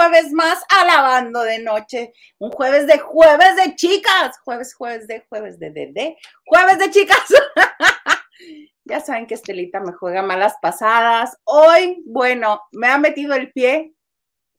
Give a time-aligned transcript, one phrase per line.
[0.00, 5.26] Jueves más a Lavando de Noche, un jueves de jueves de chicas, jueves, jueves de
[5.28, 7.18] jueves de de, jueves de chicas.
[8.86, 11.36] ya saben que Estelita me juega malas pasadas.
[11.44, 13.92] Hoy, bueno, me ha metido el pie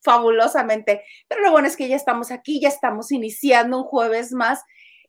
[0.03, 4.61] fabulosamente, pero lo bueno es que ya estamos aquí, ya estamos iniciando un jueves más.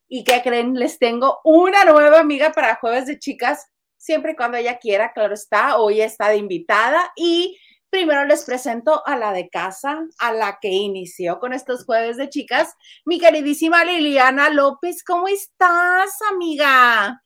[0.09, 0.77] ¿Y qué creen?
[0.77, 3.67] Les tengo una nueva amiga para jueves de chicas,
[3.98, 7.59] siempre y cuando ella quiera, claro está, hoy está de invitada y
[7.93, 12.31] Primero les presento a la de casa, a la que inició con estos jueves de
[12.31, 12.71] chicas,
[13.05, 15.05] mi queridísima Liliana López.
[15.05, 17.23] ¿Cómo estás, amiga?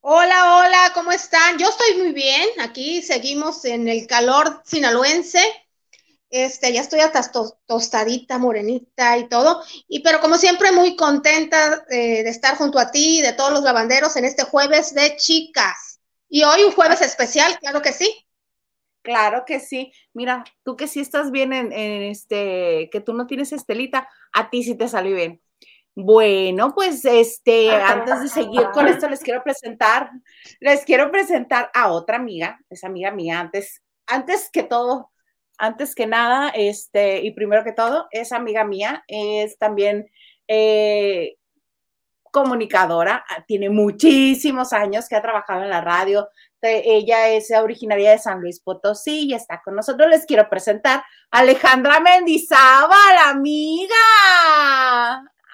[0.00, 1.58] Hola, hola, ¿cómo están?
[1.58, 2.48] Yo estoy muy bien.
[2.60, 5.42] Aquí seguimos en el calor sinaloense.
[6.30, 7.30] Este, ya estoy hasta
[7.66, 9.62] tostadita, morenita y todo.
[9.86, 13.52] Y pero como siempre, muy contenta eh, de estar junto a ti y de todos
[13.52, 16.00] los lavanderos en este jueves de chicas.
[16.26, 18.23] Y hoy un jueves especial, claro que sí.
[19.04, 19.92] Claro que sí.
[20.14, 24.62] Mira, tú que sí estás bien en, este, que tú no tienes estelita, a ti
[24.62, 25.42] sí te salió bien.
[25.94, 30.10] Bueno, pues este, antes de seguir con esto, les quiero presentar,
[30.58, 35.12] les quiero presentar a otra amiga, es amiga mía, antes, antes que todo,
[35.58, 40.10] antes que nada, este, y primero que todo, es amiga mía, es también
[40.48, 41.36] eh,
[42.32, 46.26] comunicadora, tiene muchísimos años que ha trabajado en la radio,
[46.68, 50.08] ella es originaria de San Luis Potosí y está con nosotros.
[50.08, 53.94] Les quiero presentar a Alejandra Mendizábal, amiga.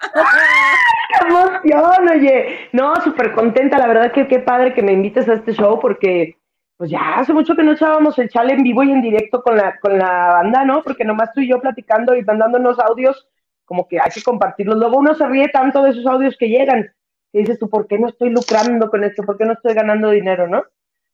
[0.13, 2.09] ¡Qué emoción!
[2.09, 3.77] Oye, no, súper contenta.
[3.77, 6.37] La verdad que qué padre que me invites a este show porque
[6.77, 9.55] pues ya hace mucho que no echábamos el chale en vivo y en directo con
[9.55, 10.81] la, con la banda, ¿no?
[10.81, 13.27] Porque nomás tú y yo platicando y mandándonos audios,
[13.65, 14.77] como que hay que compartirlos.
[14.77, 16.91] Luego uno se ríe tanto de esos audios que llegan,
[17.31, 19.21] que dices tú, ¿por qué no estoy lucrando con esto?
[19.21, 20.63] ¿Por qué no estoy ganando dinero, no?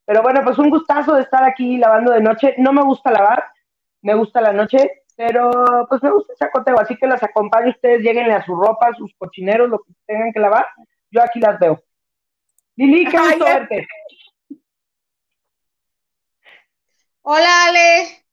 [0.07, 2.55] Pero bueno, pues un gustazo de estar aquí lavando de noche.
[2.59, 3.43] No me gusta lavar,
[4.01, 5.51] me gusta la noche, pero
[5.89, 9.13] pues me gusta el chacoteo, así que las acompaño ustedes, lleguenle a su ropa, sus
[9.17, 10.65] cochineros, lo que tengan que lavar.
[11.11, 11.83] Yo aquí las veo.
[12.77, 13.85] Lili, qué gusto verte.
[17.23, 18.26] Hola, Ale.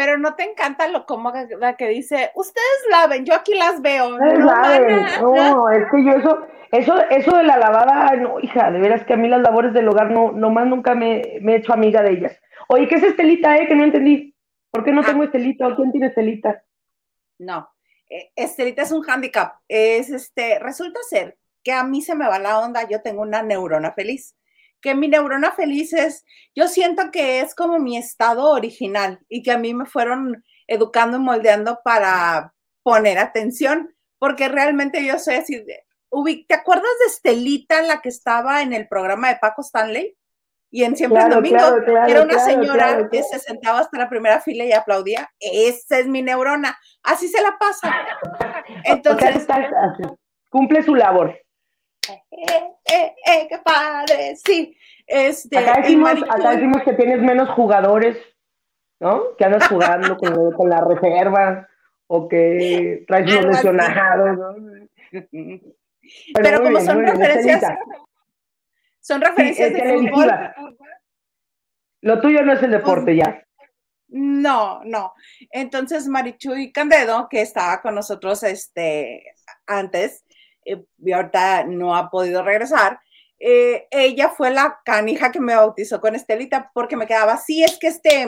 [0.00, 4.08] Pero no te encanta lo como la que dice, ustedes laven, yo aquí las veo.
[4.08, 9.04] No, no, es que yo eso, eso, eso de la lavada, no, hija, de veras
[9.04, 12.00] que a mí las labores del hogar no, nomás nunca me, me he hecho amiga
[12.00, 12.40] de ellas.
[12.68, 13.68] Oye, ¿qué es Estelita, eh?
[13.68, 14.34] Que no entendí.
[14.70, 15.26] ¿Por qué no tengo ah.
[15.26, 15.76] Estelita?
[15.76, 16.64] ¿Quién tiene Estelita?
[17.38, 17.68] No,
[18.08, 19.56] eh, Estelita es un hándicap.
[19.68, 23.42] Es este, resulta ser que a mí se me va la onda, yo tengo una
[23.42, 24.34] neurona feliz.
[24.80, 26.24] Que mi neurona feliz es,
[26.54, 31.18] yo siento que es como mi estado original y que a mí me fueron educando
[31.18, 35.64] y moldeando para poner atención, porque realmente yo soy así,
[36.48, 40.16] ¿Te acuerdas de Estelita, la que estaba en el programa de Paco Stanley?
[40.72, 41.58] Y en Siempre Domingo,
[42.06, 45.28] era una señora que se sentaba hasta la primera fila y aplaudía.
[45.40, 46.78] Esa es mi neurona.
[47.02, 47.92] Así se la pasa.
[48.84, 49.46] Entonces.
[50.48, 51.36] Cumple su labor.
[52.30, 54.76] Eh, eh, eh, qué padre, sí.
[55.06, 58.16] Este, acá, decimos, que tienes menos jugadores,
[59.00, 59.36] ¿no?
[59.36, 61.68] Que andas jugando con, con la reserva
[62.06, 64.54] o que traes unos lesionados, ¿no?
[66.34, 67.62] Pero, como son referencias,
[69.00, 70.30] son referencias de fútbol.
[72.02, 73.44] Lo tuyo no es el deporte pues, ya.
[74.08, 75.12] No, no.
[75.50, 79.22] Entonces Marichuy Candedo, que estaba con nosotros este,
[79.66, 80.24] antes,
[80.64, 83.00] eh, y ahorita no ha podido regresar,
[83.38, 87.78] eh, ella fue la canija que me bautizó con Estelita porque me quedaba así, es
[87.78, 88.26] que este,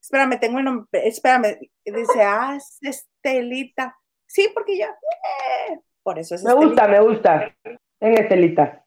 [0.00, 3.96] espérame, tengo un nombre, espérame, dice, ah, es Estelita.
[4.26, 7.54] Sí, porque ya, eh, por eso es Me gusta, me gusta.
[8.00, 8.84] En Estelita.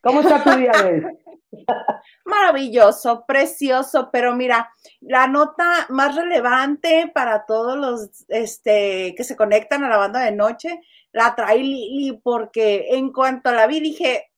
[0.00, 1.21] ¿Cómo está tu día de
[2.24, 9.84] Maravilloso, precioso, pero mira, la nota más relevante para todos los este, que se conectan
[9.84, 10.80] a la banda de noche
[11.12, 14.30] la trae Lili, porque en cuanto la vi dije,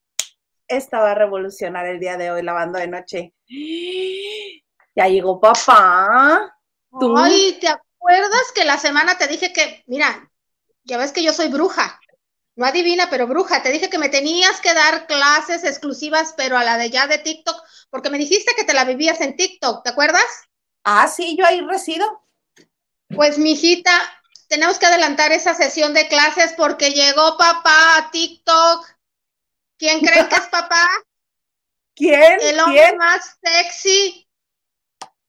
[0.66, 3.32] esta va a revolucionar el día de hoy la banda de noche.
[4.96, 6.56] Ya llegó papá.
[7.16, 10.30] Ay, ¿te acuerdas que la semana te dije que, mira,
[10.84, 11.98] ya ves que yo soy bruja,
[12.56, 13.62] no adivina, pero bruja.
[13.62, 17.18] Te dije que me tenías que dar clases exclusivas, pero a la de ya de
[17.18, 17.56] TikTok,
[17.90, 20.24] porque me dijiste que te la vivías en TikTok, ¿te acuerdas?
[20.84, 22.22] Ah, sí, yo ahí resido.
[23.08, 23.90] Pues, mijita,
[24.48, 28.86] tenemos que adelantar esa sesión de clases porque llegó papá a TikTok.
[29.78, 30.88] ¿Quién cree que es papá?
[31.96, 32.38] ¿Quién?
[32.40, 34.28] El hombre más sexy,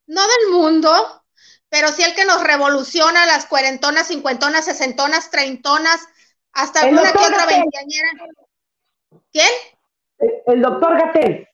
[0.07, 1.24] no del mundo,
[1.69, 6.01] pero sí el que nos revoluciona las cuarentonas, cincuentonas, sesentonas, treintonas,
[6.56, 8.10] hasta alguna que otra veinteañera.
[9.31, 9.50] ¿Quién?
[10.48, 11.48] El, doctor Gatel.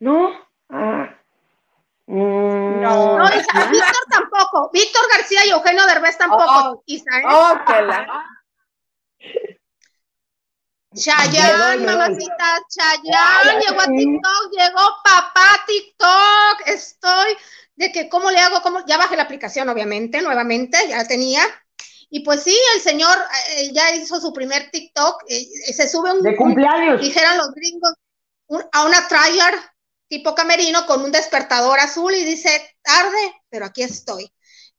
[0.00, 0.32] ¿No?
[0.70, 1.14] Ah.
[2.06, 3.18] Mm, No.
[3.18, 4.70] No, Víctor tampoco.
[4.72, 6.44] Víctor García y Eugenio Derbez tampoco.
[6.46, 6.82] Oh.
[6.86, 7.24] Isael.
[7.28, 8.26] Oh, que la-
[10.92, 11.78] doy.
[11.84, 16.66] mamacita, Chayanne llegó a TikTok, llegó papá a TikTok.
[16.66, 17.36] Estoy
[17.76, 21.42] de que cómo le hago, cómo, ya bajé la aplicación, obviamente, nuevamente, ya la tenía.
[22.10, 23.16] Y pues sí, el señor
[23.56, 27.00] eh, ya hizo su primer TikTok, eh, se sube un, De un- cumpleaños.
[27.00, 27.92] dijeran los gringos,
[28.48, 29.54] un- a una trailer
[30.08, 32.50] tipo camerino con un despertador azul y dice,
[32.82, 34.32] tarde, pero aquí estoy.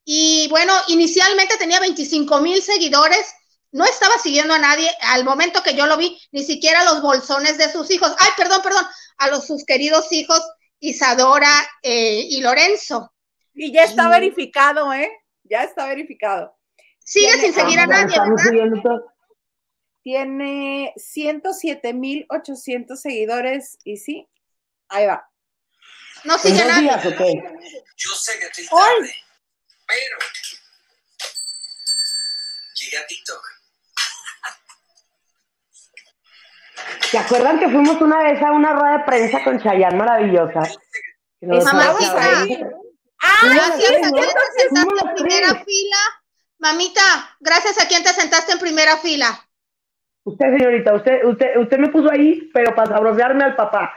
[0.04, 3.32] Y bueno, inicialmente tenía 25 mil seguidores,
[3.70, 7.56] no estaba siguiendo a nadie, al momento que yo lo vi, ni siquiera los bolsones
[7.56, 8.84] de sus hijos, ay, perdón, perdón,
[9.16, 10.42] a los sus queridos hijos
[10.80, 11.48] Isadora
[11.82, 13.10] eh, y Lorenzo.
[13.54, 15.10] Y ya está verificado, ¿eh?
[15.44, 16.54] Ya está verificado.
[17.04, 19.00] Sigue sin seguir a Ah, nadie, ¿verdad?
[20.02, 24.28] Tiene 107.800 seguidores y sí,
[24.88, 25.28] ahí va.
[26.24, 26.82] No ¿En sigue nadie.
[26.82, 27.42] días o qué?
[27.96, 28.80] Yo sé que estoy Hoy.
[29.00, 29.14] tarde,
[29.86, 30.18] pero
[32.74, 33.42] llegué a TikTok.
[37.10, 40.60] ¿Se acuerdan que fuimos una vez a una rueda de prensa con Chayanne maravillosa?
[41.42, 42.42] Nos Estabas abrazaba.
[42.42, 42.58] ahí.
[43.44, 44.16] Gracias Sí, a ¿no?
[44.16, 45.64] quien te sentaste Fuimos en los primera tres.
[45.64, 45.98] fila.
[46.62, 47.02] Mamita,
[47.40, 49.26] gracias a quien te sentaste en primera fila.
[50.22, 53.92] Usted, señorita, usted, usted, usted me puso ahí, pero para sabrosearme al papá.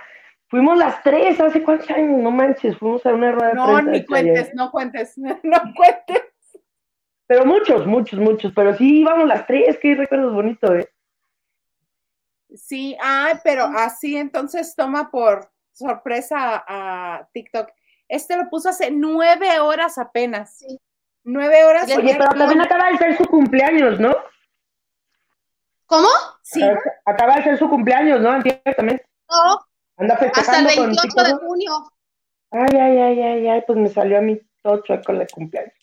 [0.48, 2.20] Fuimos las tres, ¿hace cuántos años?
[2.24, 3.92] No manches, fuimos a una rueda de No, prensa.
[3.92, 5.14] ni de cuentes, no cuentes,
[5.44, 6.24] no cuentes.
[7.28, 8.52] Pero muchos, muchos, muchos.
[8.56, 10.90] Pero sí íbamos las tres, qué recuerdos bonitos, ¿eh?
[12.56, 17.70] Sí, ay, pero así entonces toma por sorpresa a, a TikTok.
[18.08, 20.58] Este lo puso hace nueve horas apenas.
[20.58, 20.80] Sí.
[21.26, 21.86] Nueve horas.
[21.98, 24.16] Oye, pero con- también acaba de ser su cumpleaños, ¿no?
[25.88, 26.08] ¿Cómo?
[26.42, 26.62] Sí,
[27.06, 28.32] Acaba de ser su cumpleaños, ¿no?
[28.32, 29.02] Antier también.
[29.30, 29.66] No,
[29.98, 31.92] Anda hasta el festejando con 28 de junio.
[32.52, 35.74] Ay, ay, ay, ay, ay, pues me salió a mí todo chueco el cumpleaños.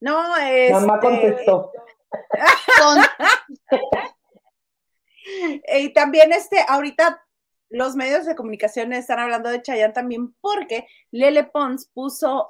[0.00, 1.72] no, este, Mamá contestó.
[2.78, 3.02] Con,
[5.78, 7.24] Y también este, ahorita
[7.72, 12.48] los medios de comunicación están hablando de Chayanne también porque Lele Pons puso,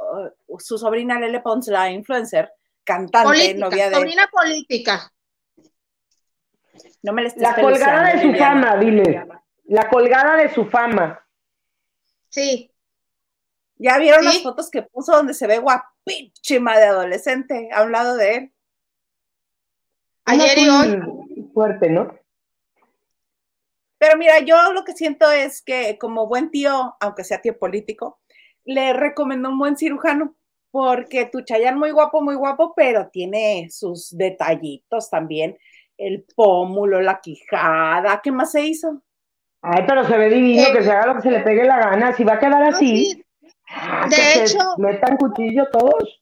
[0.48, 2.52] uh, su sobrina Lele Pons, la influencer,
[2.84, 3.94] cantante, política, novia de...
[3.94, 5.12] sobrina política.
[7.02, 8.62] No me la estés La colgada de su Liliana.
[8.62, 9.26] fama, dile.
[9.64, 11.24] La colgada de su fama.
[12.28, 12.70] Sí.
[13.76, 14.26] ¿Ya vieron ¿Sí?
[14.26, 18.52] las fotos que puso donde se ve guapísima de adolescente a un lado de él?
[20.24, 21.50] Ayer y hoy.
[21.52, 22.21] Fuerte, ¿no?
[24.02, 28.18] Pero mira, yo lo que siento es que como buen tío, aunque sea tío político,
[28.64, 30.34] le recomiendo un buen cirujano,
[30.72, 35.56] porque tu Chayanne muy guapo, muy guapo, pero tiene sus detallitos también,
[35.96, 39.02] el pómulo, la quijada, ¿qué más se hizo?
[39.60, 41.78] Ay, pero se ve divino, Eh, que se haga lo que se le pegue la
[41.78, 42.12] gana.
[42.12, 43.24] Si va a quedar No, así, sí.
[43.68, 46.21] ah, De que se hecho- metan cuchillo todos.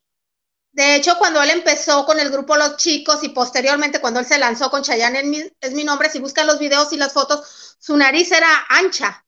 [0.73, 4.39] De hecho, cuando él empezó con el grupo Los Chicos y posteriormente cuando él se
[4.39, 8.31] lanzó con Chayanne es mi nombre, si buscan los videos y las fotos, su nariz
[8.31, 9.25] era ancha,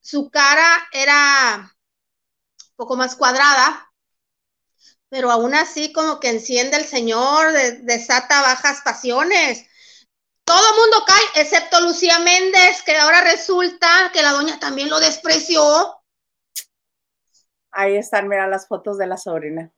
[0.00, 3.90] su cara era un poco más cuadrada,
[5.08, 9.66] pero aún así como que enciende el señor, de- desata bajas pasiones.
[10.44, 15.62] Todo mundo cae, excepto Lucía Méndez, que ahora resulta que la doña también lo despreció.
[17.72, 19.72] Ahí están, mira las fotos de la sobrina.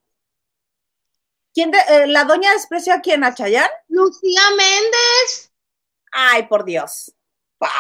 [1.55, 3.25] ¿Quién de- eh, ¿La doña despreció a quién?
[3.25, 3.69] ¿A Chayanne?
[3.89, 5.53] Lucía Méndez.
[6.13, 7.13] Ay, por Dios.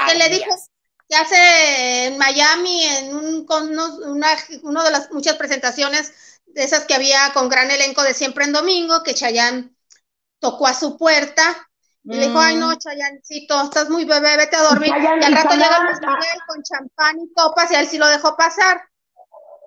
[0.06, 0.54] que le dijo
[1.08, 4.28] que hace en Miami, en un, con unos- una,
[4.62, 8.52] uno de las muchas presentaciones de esas que había con gran elenco de Siempre en
[8.52, 9.74] Domingo, que Chayanne
[10.38, 11.68] tocó a su puerta
[12.04, 12.78] y le dijo, ay no, Mm.
[12.78, 14.90] Chayancito, estás muy bebé, vete a dormir.
[14.90, 17.98] Chayanne, y al rato Chayanne- llega Miguel con champán y copas y a él sí
[17.98, 18.82] lo dejó pasar.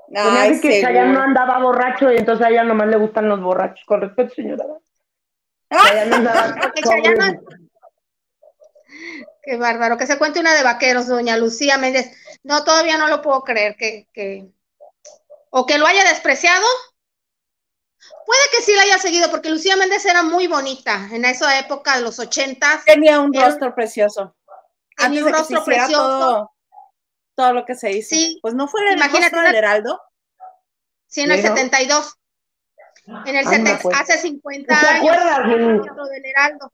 [0.08, 3.42] Me Ay, que Chayanne no andaba borracho y entonces a ella nomás le gustan los
[3.42, 3.84] borrachos.
[3.86, 4.66] Con respeto, señora.
[5.70, 6.56] Chayanne andaba
[9.44, 12.12] Qué bárbaro, que se cuente una de vaqueros, doña Lucía Méndez.
[12.44, 14.48] No, todavía no lo puedo creer que, que
[15.52, 16.66] o que lo haya despreciado.
[18.26, 21.98] Puede que sí la haya seguido, porque Lucía Méndez era muy bonita en esa época
[21.98, 22.84] de los ochentas.
[22.86, 24.36] Tenía un Era- rostro precioso.
[24.98, 25.94] Tenía Antes un rostro precioso.
[26.20, 26.52] todo,
[27.36, 28.16] todo lo que se hizo.
[28.16, 28.40] Sí.
[28.42, 30.02] Pues no fue el Imagínate del Heraldo.
[31.08, 31.48] Sí, en el ¿no?
[31.48, 32.16] 72.
[33.08, 34.00] En el Anda, 70, pues.
[34.00, 35.12] hace 50 ¿Te años.
[35.12, 36.74] acuerdas, del Heraldo.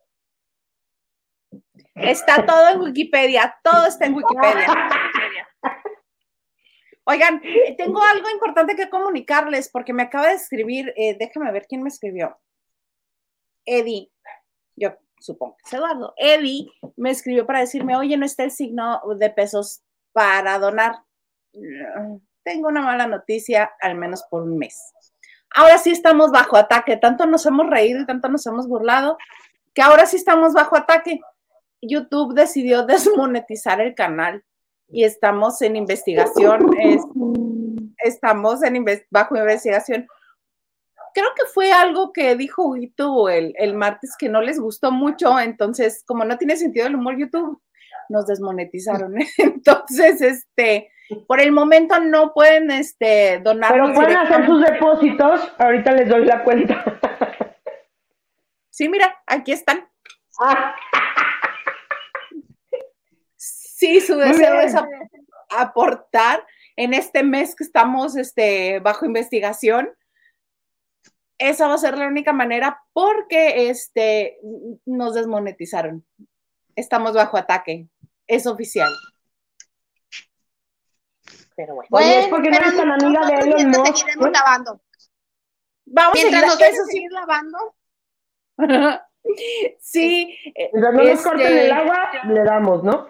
[1.96, 4.68] Está todo en Wikipedia, todo está en Wikipedia.
[7.04, 11.66] Oigan, eh, tengo algo importante que comunicarles porque me acaba de escribir, eh, déjame ver
[11.68, 12.40] quién me escribió.
[13.66, 14.10] Eddie,
[14.76, 16.14] yo supongo que es Eduardo.
[16.18, 20.96] Eddie me escribió para decirme, oye, no está el signo de pesos para donar.
[22.44, 24.78] tengo una mala noticia, al menos por un mes.
[25.54, 29.18] Ahora sí estamos bajo ataque, tanto nos hemos reído y tanto nos hemos burlado,
[29.74, 31.20] que ahora sí estamos bajo ataque.
[31.82, 34.44] YouTube decidió desmonetizar el canal
[34.88, 37.04] y estamos en investigación, es-
[38.04, 40.08] estamos en bajo investigación.
[41.14, 45.38] Creo que fue algo que dijo Huguito el, el martes que no les gustó mucho,
[45.40, 47.62] entonces como no tiene sentido el humor YouTube,
[48.10, 49.16] nos desmonetizaron.
[49.38, 50.92] Entonces, este,
[51.28, 53.72] por el momento no pueden este, donar.
[53.72, 55.54] Pero pueden hacer sus depósitos.
[55.58, 56.84] Ahorita les doy la cuenta.
[58.70, 59.88] Sí, mira, aquí están.
[60.40, 60.76] Ah,
[63.36, 64.88] Sí, su deseo es ap-
[65.50, 69.90] aportar en este mes que estamos este, bajo investigación.
[71.40, 74.38] Esa va a ser la única manera porque este,
[74.86, 76.06] nos desmonetizaron.
[76.76, 77.88] Estamos bajo ataque.
[78.28, 78.90] Es oficial.
[81.56, 81.90] Pero bueno.
[81.92, 84.32] Oye, es porque no eres tan amiga de Elon mientras Musk, seguiremos ¿no?
[84.32, 84.82] lavando.
[85.86, 86.92] Vamos Mientras a sí.
[86.92, 87.58] seguir lavando,
[89.80, 93.08] sí, eh, Mientras no nos Este- corten el agua, le damos, ¿no?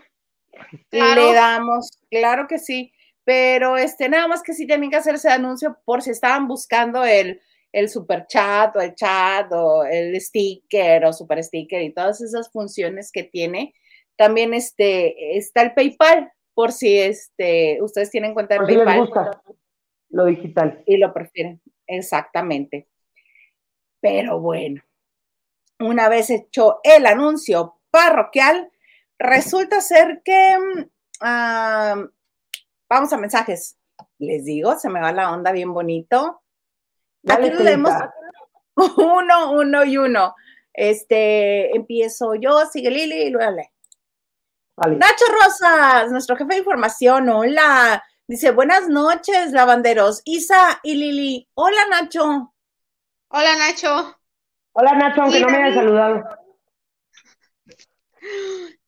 [0.89, 1.21] Claro.
[1.21, 2.91] le damos, claro que sí.
[3.23, 7.03] Pero este, nada más que sí tienen que hacer ese anuncio por si estaban buscando
[7.05, 7.39] el,
[7.71, 12.51] el super chat o el chat o el sticker o super sticker y todas esas
[12.51, 13.73] funciones que tiene.
[14.17, 18.99] También este, está el PayPal, por si este, ustedes tienen cuenta de si les PayPal
[18.99, 19.41] gusta
[20.09, 20.83] lo digital.
[20.85, 21.61] y lo prefieren.
[21.87, 22.87] Exactamente.
[24.01, 24.81] Pero bueno,
[25.79, 28.71] una vez hecho el anuncio parroquial,
[29.17, 30.89] resulta ser que mm,
[31.21, 32.05] ah,
[32.89, 33.77] vamos a mensajes.
[34.17, 36.40] Les digo, se me va la onda bien bonito.
[37.23, 38.13] Dale, Aquí Celita.
[38.97, 40.35] uno, uno y uno.
[40.73, 43.61] Este, empiezo yo, sigue Lili y luego.
[44.77, 44.95] Vale.
[44.97, 48.03] Nacho Rosas, nuestro jefe de información, hola.
[48.27, 50.21] Dice, buenas noches, lavanderos.
[50.25, 52.53] Isa y Lili, hola Nacho.
[53.29, 54.17] Hola Nacho.
[54.73, 56.40] Hola Nacho, aunque no me hayas saludado.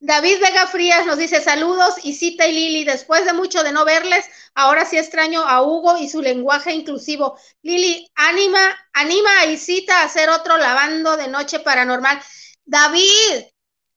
[0.06, 4.30] David Vega Frías nos dice saludos, Isita y Lili, después de mucho de no verles,
[4.54, 7.38] ahora sí extraño a Hugo y su lenguaje inclusivo.
[7.62, 8.60] Lili, anima,
[8.92, 12.22] anima a Isita a hacer otro lavando de noche paranormal.
[12.66, 13.46] David,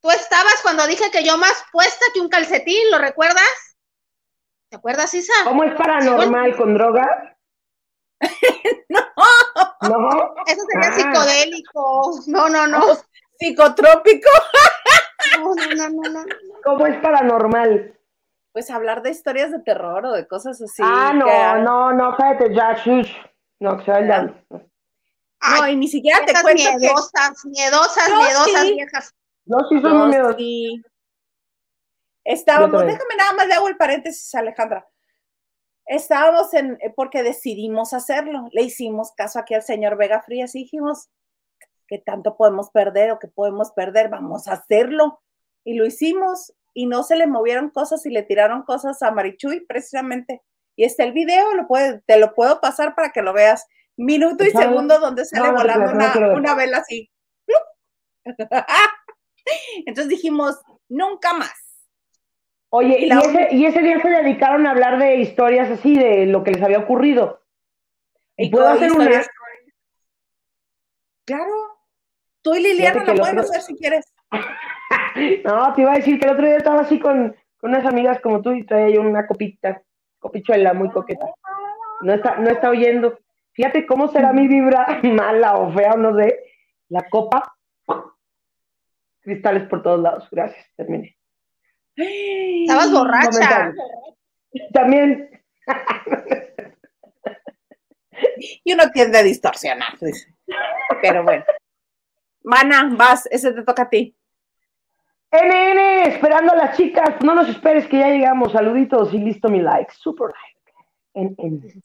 [0.01, 3.77] tú estabas cuando dije que yo más puesta que un calcetín, ¿lo recuerdas?
[4.71, 5.33] ¿Te acuerdas, Isa?
[5.43, 7.11] ¿Cómo es paranormal con drogas?
[8.89, 9.01] No.
[9.83, 10.35] No.
[10.47, 10.95] Eso sería Ah.
[10.95, 12.21] psicodélico.
[12.29, 12.97] No, no, no.
[13.39, 14.31] Psicotrópico.
[15.39, 16.25] No, no, no, no, no.
[16.65, 17.99] ¿Cómo es paranormal?
[18.53, 20.83] Pues hablar de historias de terror o de cosas así.
[20.85, 23.13] ah, no, que- no, no, cállate ya, shush.
[23.61, 24.35] No, que se va el diablo.
[24.51, 24.61] No,
[25.41, 28.73] Ay, y ni siquiera te cuento que miedosas, miedosas, miedosas sí.
[28.75, 29.15] viejas.
[29.45, 30.35] No, sí, son Yo muy miedos.
[30.39, 30.83] sí.
[32.25, 34.89] Estábamos, déjame nada más le hago el paréntesis, Alejandra.
[35.85, 38.49] Estábamos en, porque decidimos hacerlo.
[38.51, 41.09] Le hicimos caso aquí al señor Vega Frías y dijimos,
[41.87, 44.09] ¿qué tanto podemos perder o qué podemos perder?
[44.09, 45.21] Vamos a hacerlo.
[45.65, 49.65] Y lo hicimos y no se le movieron cosas y le tiraron cosas a Marichuy
[49.67, 50.43] precisamente.
[50.77, 53.67] Y está el video, lo puede, te lo puedo pasar para que lo veas.
[53.97, 54.61] Minuto y Ajá.
[54.61, 57.11] segundo donde sale No, no te volando no una, una vela así.
[59.87, 61.55] Entonces dijimos, nunca más.
[62.71, 66.27] Oye, Y y, ese, y ese día se dedicaron a hablar de historias así, de
[66.27, 67.43] lo que les había ocurrido.
[68.37, 69.25] ¿Y puedo hacer una?
[71.25, 71.76] Claro.
[72.47, 74.07] Tú y Liliana lo pueden otro- hacer si quieres.
[75.45, 78.21] No, te iba a decir que el otro día estaba así con, con unas amigas
[78.21, 79.83] como tú y traía yo una copita,
[80.19, 81.27] copichuela muy coqueta.
[82.03, 83.19] No está, no está oyendo.
[83.55, 86.39] Fíjate cómo será mi vibra, mala o fea, no sé.
[86.91, 87.57] La copa,
[89.23, 90.29] cristales por todos lados.
[90.31, 91.17] Gracias, terminé.
[91.97, 93.73] Estabas borracha.
[94.73, 95.31] También,
[98.65, 99.95] Y uno tiende a distorsionar.
[101.03, 101.45] Pero bueno.
[102.47, 104.17] Mana, vas, ese te toca a ti.
[105.33, 107.17] NN, esperando a las chicas.
[107.25, 108.53] No nos esperes que ya llegamos.
[108.53, 109.93] Saluditos y listo mi like.
[109.93, 111.35] Super like.
[111.35, 111.83] NN.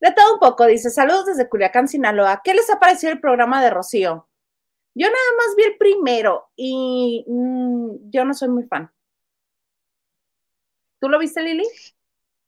[0.00, 2.42] De todo un poco, dice, saludos desde Culiacán, Sinaloa.
[2.44, 4.28] ¿Qué les ha parecido el programa de Rocío?
[4.94, 8.92] Yo nada más vi el primero y mm, yo no soy muy fan.
[11.00, 11.66] ¿Tú lo viste, Lili?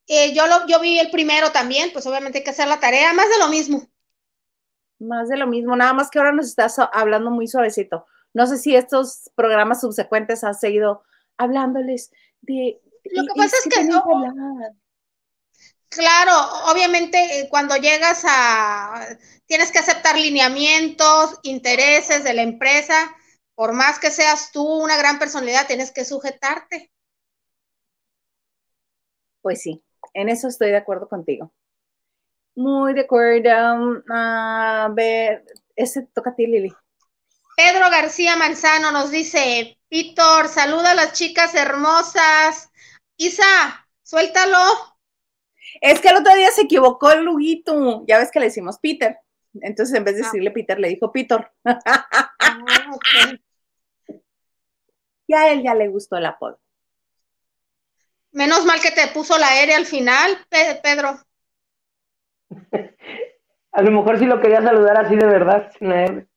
[0.05, 3.11] Eh, yo, lo, yo vi el primero también, pues obviamente hay que hacer la tarea,
[3.13, 3.89] más de lo mismo.
[4.99, 8.05] Más de lo mismo, nada más que ahora nos estás hablando muy suavecito.
[8.33, 11.03] No sé si estos programas subsecuentes has seguido
[11.37, 12.11] hablándoles
[12.41, 12.81] de...
[13.05, 14.03] Lo que pasa es que no-.
[15.89, 16.33] Claro,
[16.71, 23.15] obviamente eh, cuando llegas a, tienes que aceptar lineamientos, intereses de la empresa,
[23.53, 26.91] por más que seas tú una gran personalidad, tienes que sujetarte.
[29.41, 29.83] Pues sí.
[30.13, 31.53] En eso estoy de acuerdo contigo.
[32.55, 34.03] Muy de acuerdo.
[34.09, 35.43] A ver,
[35.75, 36.73] ese toca a ti, Lili.
[37.57, 42.69] Pedro García Manzano nos dice, Víctor, saluda a las chicas hermosas.
[43.17, 44.57] Isa, suéltalo.
[45.81, 48.03] Es que el otro día se equivocó el Luguito.
[48.07, 49.17] Ya ves que le decimos Peter.
[49.61, 50.25] Entonces, en vez de Ah.
[50.25, 51.49] decirle Peter, le dijo Peter.
[51.63, 53.39] Ah, ok.
[55.27, 56.59] Y a él ya le gustó el apodo.
[58.31, 61.19] Menos mal que te puso la R al final, Pe- Pedro.
[63.71, 66.27] A lo mejor sí lo quería saludar así de verdad, sin la R.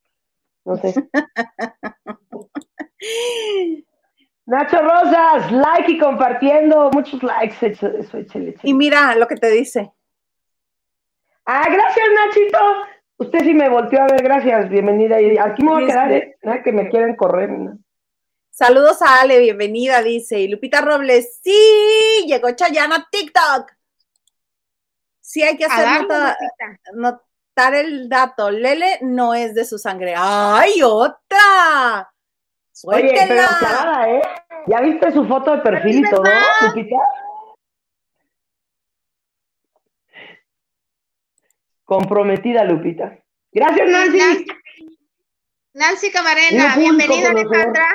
[0.65, 0.95] No sé.
[4.47, 6.91] Nacho Rosas, like y compartiendo.
[6.91, 7.67] Muchos likes.
[7.67, 8.69] Eso, eso, échale, échale.
[8.69, 9.93] Y mira lo que te dice.
[11.45, 12.59] Ah, gracias, Nachito.
[13.19, 14.69] Usted sí me volteó a ver, gracias.
[14.69, 15.21] Bienvenida.
[15.21, 16.37] Y aquí me voy a quedar, ¿eh?
[16.43, 17.51] Nada que me quieran correr.
[17.51, 17.79] ¿no?
[18.51, 20.41] Saludos a Ale, bienvenida, dice.
[20.41, 23.78] Y Lupita Robles, sí, llegó Chayanne a TikTok.
[25.29, 26.39] Sí, hay que hacer nota,
[26.95, 28.51] notar el dato.
[28.51, 30.15] Lele no es de su sangre.
[30.17, 32.11] ¡Ay, otra!
[32.85, 33.49] Oye, pero ¡Suéltela!
[33.59, 34.23] clavada, ¿eh?
[34.69, 36.41] ¿Ya viste su foto de perfil y ¿Es todo, verdad?
[36.63, 36.97] Lupita?
[41.85, 43.19] Comprometida, Lupita.
[43.53, 44.19] Gracias, Nancy.
[44.19, 44.47] Nancy,
[45.75, 47.33] Nancy Camarena, bienvenida.
[47.33, 47.87] Alejandra.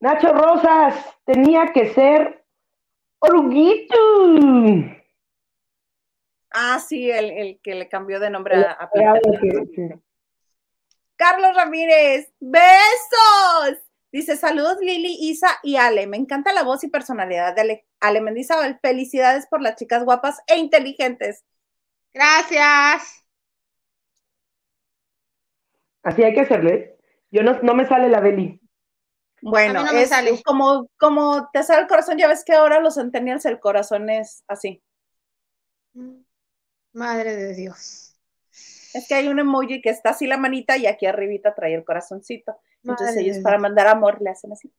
[0.00, 2.44] Nacho Rosas, tenía que ser
[3.18, 3.94] Oruguito.
[6.50, 9.98] Ah, sí, el, el que le cambió de nombre a, a Peter.
[11.16, 13.82] Carlos Ramírez, besos.
[14.10, 16.06] Dice, saludos Lili, Isa y Ale.
[16.06, 18.80] Me encanta la voz y personalidad de Ale, Ale Mendizábal.
[18.80, 21.44] Felicidades por las chicas guapas e inteligentes.
[22.12, 23.24] Gracias.
[26.02, 26.96] Así hay que hacerle.
[27.30, 28.59] Yo no, no me sale la Beli.
[29.42, 30.42] Bueno, no es sale.
[30.44, 34.44] como, como te sale el corazón, ya ves que ahora los centennials el corazón es
[34.48, 34.82] así.
[36.92, 38.14] Madre de Dios.
[38.92, 41.84] Es que hay un emoji que está así la manita y aquí arribita trae el
[41.84, 42.56] corazoncito.
[42.82, 44.72] Entonces ellos para mandar amor le hacen así.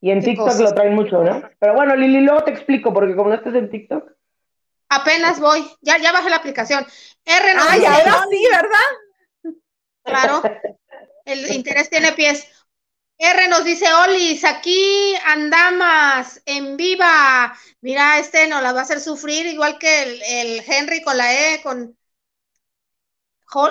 [0.00, 0.60] Y en TikTok cosas.
[0.60, 1.42] lo traen mucho, ¿no?
[1.58, 4.10] Pero bueno, Lili, luego te explico, porque como no estás en TikTok.
[4.88, 6.84] Apenas voy, ya, ya bajé la aplicación.
[7.24, 9.54] R nos Ay, ahora sí, ¿verdad?
[10.02, 10.42] claro,
[11.24, 12.46] el interés tiene pies.
[13.24, 17.54] R nos dice, Olis, aquí andamos en viva.
[17.80, 21.32] Mira, este nos la va a hacer sufrir, igual que el, el Henry con la
[21.32, 21.96] E, con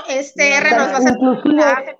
[0.07, 1.97] este R nos va a hacer Inclusive,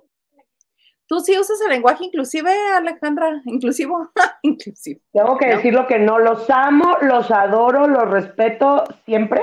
[1.06, 4.10] Tú sí usas el lenguaje inclusive, Alejandra, inclusivo,
[4.42, 5.00] inclusivo.
[5.12, 5.56] tengo que ¿No?
[5.56, 9.42] decirlo que no los amo, los adoro, los respeto siempre,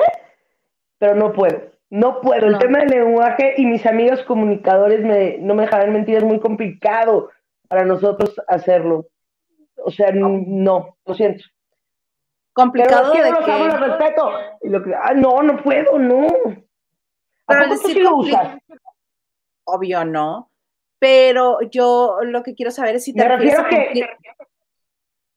[0.97, 1.61] pero no puedo.
[1.91, 2.47] No puedo.
[2.47, 6.39] El tema del lenguaje y mis amigos comunicadores me, no me dejarán mentir, es muy
[6.39, 7.29] complicado
[7.69, 9.08] para nosotros hacerlo.
[9.77, 11.45] O sea, no, lo siento.
[11.45, 13.77] Pero Complicado de los que.
[13.77, 14.32] respeto.
[14.62, 16.27] Y lo que, ah, no, no puedo, no.
[16.27, 18.58] ¿A Pero poco tú sí lo usas?
[19.63, 20.51] Obvio, no.
[20.97, 24.10] Pero yo lo que quiero saber es si te Me refieres refiero a, que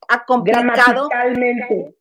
[0.08, 1.08] a complicado.
[1.08, 1.94] gramaticalmente.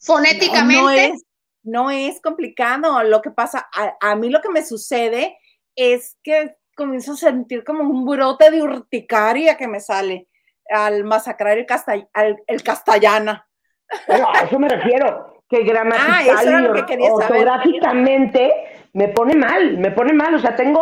[0.00, 0.80] fonéticamente.
[0.82, 1.24] No es,
[1.62, 3.02] no es complicado.
[3.02, 5.36] Lo que pasa, a, a mí lo que me sucede
[5.76, 10.28] es que comienzo a sentir como un brote de urticaria que me sale
[10.70, 13.46] al masacrar el, casta- al- el castellana.
[14.08, 15.42] Bueno, a eso me refiero.
[15.48, 18.52] Que gramatical Ah, ortográficamente
[18.94, 20.34] me pone mal, me pone mal.
[20.34, 20.80] O sea, tengo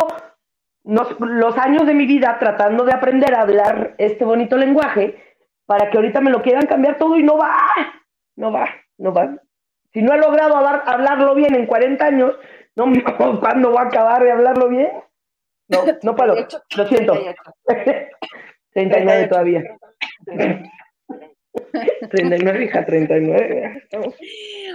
[0.85, 5.21] no- los años de mi vida tratando de aprender a hablar este bonito lenguaje
[5.65, 7.55] para que ahorita me lo quieran cambiar todo y no va,
[8.35, 9.29] no va, no va.
[9.91, 12.33] Si no he logrado hablar, hablarlo bien en 40 años,
[12.75, 12.85] no,
[13.39, 14.89] ¿cuándo voy a acabar de hablarlo bien?
[15.73, 17.13] No, no puedo, 38, lo siento.
[17.13, 18.09] 38.
[18.73, 19.63] 39 todavía.
[22.09, 23.77] 39, hija, 39.
[23.83, 24.15] Estamos-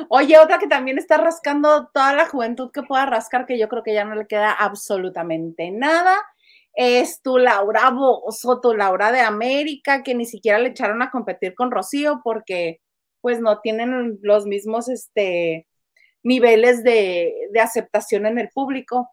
[0.08, 3.82] Oye, otra que también está rascando toda la juventud que pueda rascar, que yo creo
[3.82, 6.16] que ya no le queda absolutamente nada,
[6.74, 11.54] es tu Laura Bozo, tu Laura de América, que ni siquiera le echaron a competir
[11.54, 12.80] con Rocío porque
[13.20, 15.66] pues no tienen los mismos este,
[16.22, 19.10] niveles de, de aceptación en el público,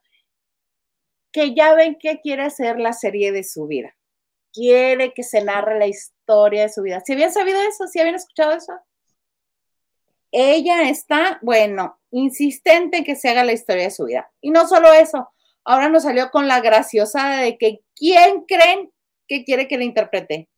[1.35, 3.93] que ya ven que quiere hacer la serie de su vida.
[4.53, 7.01] Quiere que se narre la historia de su vida.
[7.05, 7.87] ¿Si habían sabido eso?
[7.87, 8.71] ¿Si habían escuchado eso?
[10.31, 14.31] ella está, bueno, insistente en que se haga la historia de su vida.
[14.39, 15.29] Y no solo eso,
[15.65, 18.91] ahora nos salió con la graciosa de que ¿quién creen
[19.27, 20.49] que quiere que la interprete?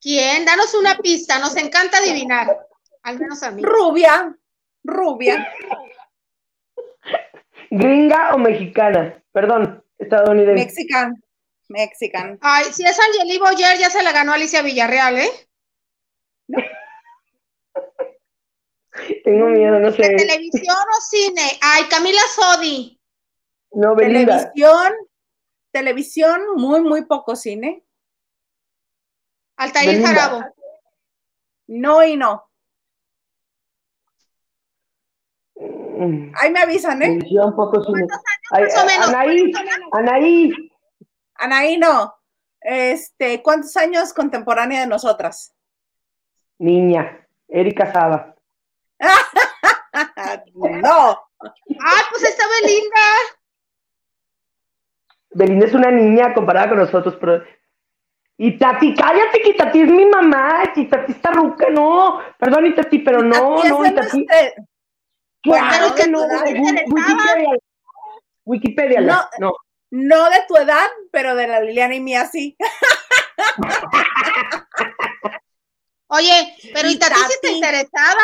[0.00, 0.44] ¿Quién?
[0.44, 2.56] Danos una pista, nos encanta adivinar.
[3.02, 3.62] Al menos a mí.
[3.62, 4.36] Rubia,
[4.84, 5.52] rubia,
[7.70, 9.21] ¿Gringa o mexicana?
[9.32, 10.64] Perdón, estadounidense.
[10.64, 11.14] mexicana,
[11.68, 12.38] Mexican.
[12.42, 15.30] Ay, si es Angeli Boyer, ya se la ganó Alicia Villarreal, ¿eh?
[19.24, 20.16] Tengo miedo, no ¿De sé.
[20.16, 21.58] televisión o cine?
[21.62, 23.00] Ay, Camila Sodi.
[23.72, 24.36] No, Belinda.
[24.52, 24.92] Televisión,
[25.70, 27.82] televisión, muy, muy poco cine.
[29.56, 30.08] Altair Belinda.
[30.08, 30.44] Jarabo.
[31.68, 32.44] No y no.
[35.56, 37.06] Mm, Ahí me avisan, ¿eh?
[37.06, 38.06] Televisión, poco cine.
[38.52, 39.08] Ay, más o menos?
[39.08, 39.52] Anaí,
[39.92, 40.72] Anaí.
[41.36, 42.14] Anaí no.
[42.60, 45.54] Este, ¿cuántos años contemporánea de nosotras?
[46.58, 47.26] Niña.
[47.48, 48.34] Erika Saba.
[50.54, 51.22] no.
[51.40, 53.00] Ay, pues está Belinda.
[55.30, 57.42] Belinda es una niña comparada con nosotros, pero.
[58.38, 60.62] Y Tati, cállate, que Tati es mi mamá.
[60.76, 62.20] Y Tati está ruca, no.
[62.38, 64.24] Perdón, y Tati, pero no, no, y Tati.
[64.24, 64.52] nuestra-
[65.42, 66.20] Claro Pero que que no.
[68.44, 69.00] Wikipedia.
[69.00, 69.28] No.
[69.38, 69.54] no.
[69.90, 72.56] No de tu edad, pero de la Liliana y mía sí.
[76.08, 78.22] Oye, pero ¿y Y Tati sí te interesaba?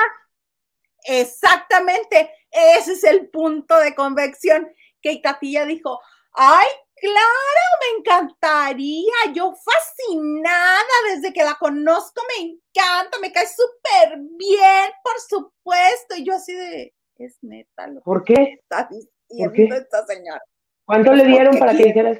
[1.05, 2.31] Exactamente.
[2.51, 4.67] Ese es el punto de convección
[5.03, 6.01] que Itatilla dijo,
[6.33, 14.19] ay, claro, me encantaría, yo fascinada desde que la conozco, me encanta, me cae súper
[14.39, 16.17] bien, por supuesto.
[16.17, 18.59] Y yo así de, es neta lo que ¿Por qué?
[18.61, 18.89] está
[19.29, 19.81] ¿Por diciendo qué?
[19.83, 20.43] esta señora.
[20.85, 22.19] ¿Cuánto le dieron para que aquí- dijeras?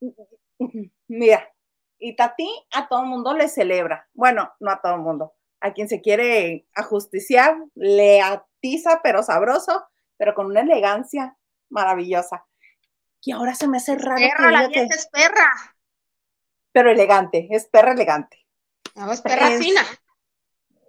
[1.08, 1.52] Mira,
[1.98, 4.08] y Tati a todo el mundo le celebra.
[4.14, 5.34] Bueno, no a todo el mundo.
[5.60, 9.84] A quien se quiere ajusticiar, le atiza, pero sabroso,
[10.16, 11.36] pero con una elegancia
[11.68, 12.46] maravillosa.
[13.22, 15.50] Y ahora se me hace raro que Perra, la diga que- vieja es perra.
[16.72, 18.46] pero elegante, es perra elegante.
[18.94, 19.82] No, es perra Es- fina.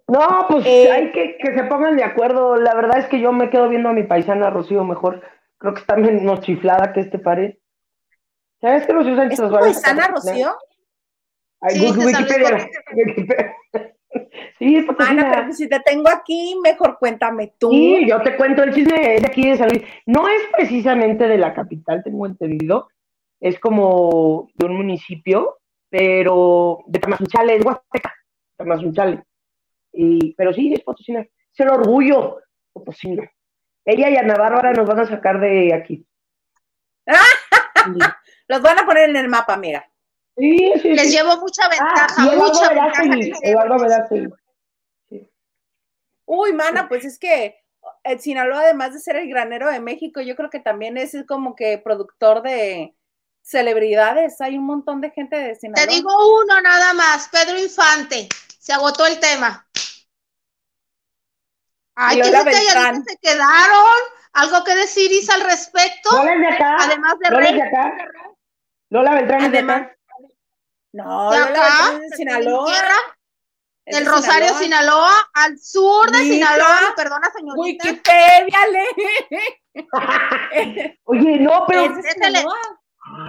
[0.10, 2.56] No, pues Eh, hay que que se pongan de acuerdo.
[2.56, 5.22] La verdad es que yo me quedo viendo a mi paisana Rocío mejor.
[5.58, 7.56] Creo que está menos chiflada que este pared.
[8.62, 10.08] ¿Sabes que Rocío Sánchez ¿Es tu paisana?
[10.08, 10.56] Rocío?
[11.62, 12.70] Ay, Sí, Wikipedia.
[12.94, 13.56] Wikipedia.
[14.58, 15.32] Sí, es Ana, patrocinada.
[15.32, 17.70] pero pues si te tengo aquí, mejor cuéntame tú.
[17.70, 19.84] Sí, yo te cuento el chisme de aquí de San Luis.
[20.06, 22.90] No es precisamente de la capital, tengo entendido.
[23.40, 28.14] Es como de un municipio, pero de Tamazunchale, es Huasteca,
[28.58, 29.24] Tamazunchale.
[29.92, 31.22] Y, pero sí, es Potosina.
[31.22, 32.40] Es el orgullo
[32.74, 33.30] Potosina.
[33.86, 36.06] Ella y Ana Bárbara nos van a sacar de aquí.
[38.48, 39.90] Los van a poner en el mapa, mira.
[40.38, 41.18] Sí, sí, Les sí.
[41.18, 43.04] llevo mucha Ah, ventaja, Eduardo mucha ventaja.
[43.78, 44.34] Verástegui.
[46.26, 47.60] Uy, mana, pues es que
[48.04, 51.56] el Sinaloa, además de ser el granero de México, yo creo que también es como
[51.56, 52.96] que productor de
[53.42, 54.40] celebridades.
[54.42, 55.88] Hay un montón de gente de Sinaloa.
[55.88, 56.10] Te digo
[56.44, 58.30] uno nada más, Pedro Infante.
[58.60, 59.68] Se agotó el tema.
[62.02, 63.04] Ay, Beltrán.
[63.04, 63.96] se quedaron.
[64.34, 66.10] ¿Algo que decir, Isa, al respecto?
[66.12, 66.78] Lola es de acá.
[66.80, 67.98] Además de Lola es de acá.
[68.90, 69.96] Lola Beltrán es de Además, acá.
[70.94, 72.74] No, de Lola acá, Beltrán es de Sinaloa.
[73.86, 74.60] del de Rosario, Sinaloa.
[74.60, 76.94] Sinaloa, al sur de Sinaloa.
[76.96, 77.84] Perdona, señorita.
[77.90, 78.86] Wikipedia, le.
[81.06, 81.90] Oye, no, pero.
[81.90, 82.38] Déjale.
[82.40, 82.60] Sinaloa.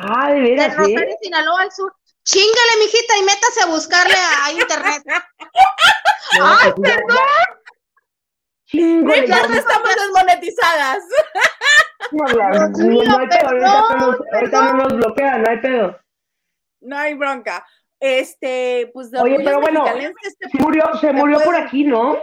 [0.02, 1.16] Ah, de Del Rosario, ¿eh?
[1.22, 1.92] Sinaloa, al sur.
[2.22, 5.02] Chíngale, mijita, y métase a buscarle a internet.
[6.40, 6.96] ¡Ay, pues,
[8.72, 10.98] Ya ya no estamos desmonetizadas.
[12.12, 15.50] no, Dios no, mío, no hay pedo, ahorita no nos- ahorita no nos bloquean, no
[15.50, 16.00] hay pedo.
[16.80, 17.66] No hay bronca.
[17.98, 21.84] Este, pues de Oye, pero bueno, mexicalenses te- Se murió, se ¿Me murió por aquí,
[21.84, 22.18] ¿no?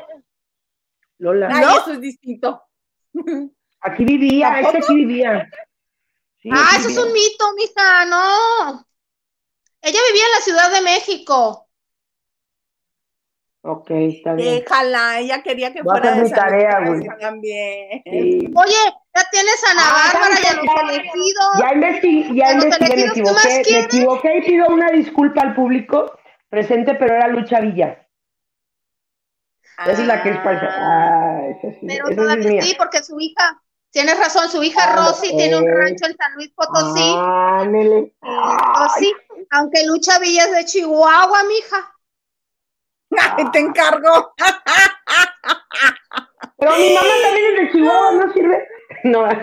[1.19, 1.49] Lola.
[1.51, 1.77] Ay, ¿No?
[1.79, 2.63] eso es distinto.
[3.81, 4.85] Aquí vivía, es que ¿Tampoco?
[4.85, 5.49] aquí vivía.
[6.41, 7.05] Sí, Ah, aquí eso es vivía.
[7.05, 8.87] un mito, mija, no.
[9.81, 11.66] Ella vivía en la Ciudad de México.
[13.69, 14.55] Ok, está bien.
[14.63, 17.19] Déjala, ella quería que Voy a fuera hacer de mi San tarea, Potosí güey.
[17.19, 18.01] también.
[18.05, 18.53] Sí.
[18.55, 18.75] Oye,
[19.15, 21.47] ya tienes a Ana Ah, Bárbara y a ya, los elegidos.
[21.59, 23.85] Ya investigué, ya ¿De los investigué, me equivoqué, me quieres?
[23.85, 26.17] equivoqué y pido una disculpa al público
[26.49, 28.07] presente, pero era Lucha Villa.
[29.85, 30.67] Esa es la que es paisa.
[30.69, 32.61] Ah, esa sí, Pero esa es todavía mía.
[32.63, 35.73] sí, porque su hija, tienes razón, su hija Ah, Rosy tiene un eh.
[35.73, 37.13] rancho en San Luis Potosí.
[37.15, 37.97] Ándele.
[37.97, 39.13] Eh, Rosy,
[39.51, 41.93] aunque Lucha Villa es de Chihuahua, mija.
[43.11, 44.33] Ay, te encargo.
[46.57, 48.67] Pero mi mamá también es de Chihuahua, ¿no sirve?
[49.03, 49.41] No, no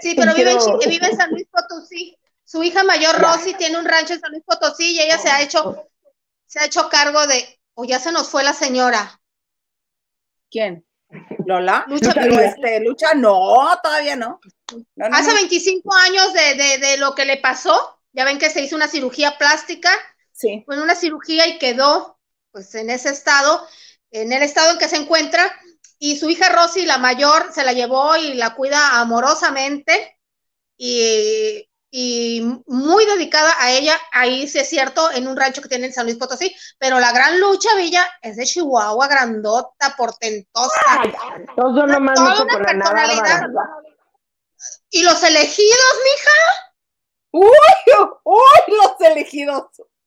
[0.00, 2.16] Sí, pero vive en, vive en San Luis Potosí.
[2.44, 3.18] Su hija mayor.
[3.18, 5.88] Rosy tiene un rancho en San Luis Potosí y ella se ha hecho,
[6.46, 9.20] se ha hecho cargo de, o ya se nos fue la señora.
[10.50, 10.84] ¿Quién?
[11.46, 11.84] ¿Lola?
[11.88, 14.40] Lucha Pero este, Lucha, no, todavía no.
[14.96, 15.36] No, no, Hace no.
[15.36, 18.88] 25 años de, de, de lo que le pasó, ya ven que se hizo una
[18.88, 19.90] cirugía plástica,
[20.32, 20.62] Sí.
[20.66, 22.18] fue una cirugía y quedó
[22.50, 23.66] pues en ese estado,
[24.10, 25.50] en el estado en que se encuentra,
[25.98, 30.18] y su hija Rosy, la mayor, se la llevó y la cuida amorosamente,
[30.76, 35.86] y y muy dedicada a ella, ahí sí es cierto, en un rancho que tiene
[35.86, 41.02] en San Luis Potosí, pero la gran lucha Villa es de Chihuahua, grandota, portentosa.
[41.54, 43.42] Todos nomás Toda mucho una con Ana personalidad.
[44.88, 46.32] Y los elegidos, mija,
[47.32, 47.48] ¡Uy!
[48.24, 48.74] ¡Uy!
[48.74, 49.64] Los elegidos.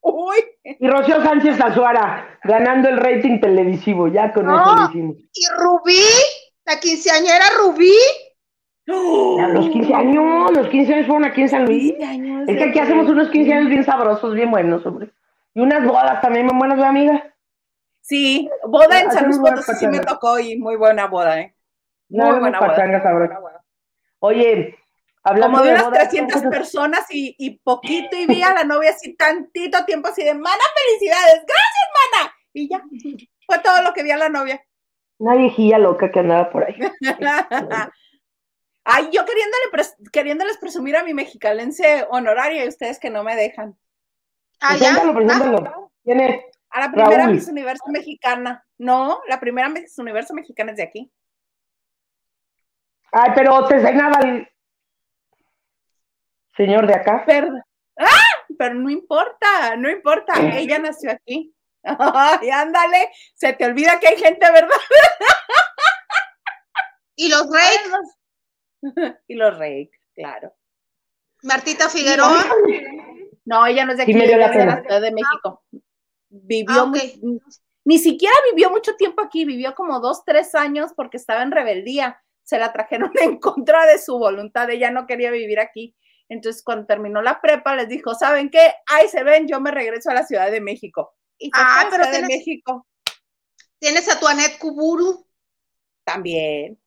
[0.07, 0.35] ¡Uy!
[0.63, 4.61] Y Rocío Sánchez Azuara, ganando el rating televisivo, ya con No.
[4.61, 5.17] eso lo hicimos.
[5.17, 6.03] y Rubí,
[6.65, 7.91] la quinceañera Rubí,
[8.87, 11.93] A los 15 años, los 15 años fueron aquí en San Luis.
[11.93, 15.09] 15 años Es que aquí hacemos unos 15 años bien sabrosos, bien buenos, hombre.
[15.55, 17.33] Y unas bodas también bien buenas, ¿verdad, amiga.
[18.01, 21.55] Sí, boda en San Luis Potosí sí me tocó y muy buena boda, ¿eh?
[22.09, 23.63] No, Muy buena boda.
[24.19, 24.77] Oye,
[25.25, 28.53] hablando Como de unas bodas, 300 ¿cómo se- personas y, y poquito y vi a
[28.53, 32.33] la novia así tantito tiempo así de, mana, felicidades, gracias, mana.
[32.53, 32.81] Y ya,
[33.45, 34.63] fue todo lo que vi a la novia.
[35.17, 36.75] Una viejilla loca que andaba por ahí.
[38.87, 43.35] Ay, yo queriéndole pres- queriéndoles presumir a mi mexicalense honorario y ustedes que no me
[43.35, 43.75] dejan.
[44.59, 44.77] allá.
[44.77, 45.91] Preséntalo, preséntalo.
[46.03, 46.41] ¿Quién es?
[46.69, 47.33] A la primera Raúl.
[47.33, 48.63] Miss Universo mexicana.
[48.77, 51.11] No, la primera Miss Universo mexicana es de aquí.
[53.11, 54.47] Ay, pero te cenaba el
[56.57, 57.23] señor de acá.
[57.25, 57.49] Pero,
[57.99, 58.45] ¡ah!
[58.57, 60.33] pero no importa, no importa.
[60.57, 61.53] Ella nació aquí.
[61.83, 64.69] Ay, ándale, se te olvida que hay gente, ¿verdad?
[67.17, 67.77] Y los Rey,
[69.27, 70.53] y los rey, claro.
[71.43, 72.43] Martita Figueroa,
[73.45, 74.81] No, ella no es de Sí aquí, me dio ella la es de la.
[74.81, 75.63] Ciudad de México.
[76.29, 77.41] Vivió Ah, muy-
[77.85, 82.21] ni siquiera vivió mucho tiempo aquí, vivió como dos, tres años porque estaba en rebeldía.
[82.43, 85.95] Se la trajeron en contra de su voluntad, ella no quería vivir aquí.
[86.29, 88.73] Entonces, cuando terminó la prepa, les dijo, ¿saben qué?
[88.87, 91.13] Ahí se ven, yo me regreso a la Ciudad de México.
[91.37, 92.87] Y Ah, a la pero Ciudad de tienes- México
[93.77, 95.27] tienes a tu Anet Kuburu,
[96.03, 96.79] también.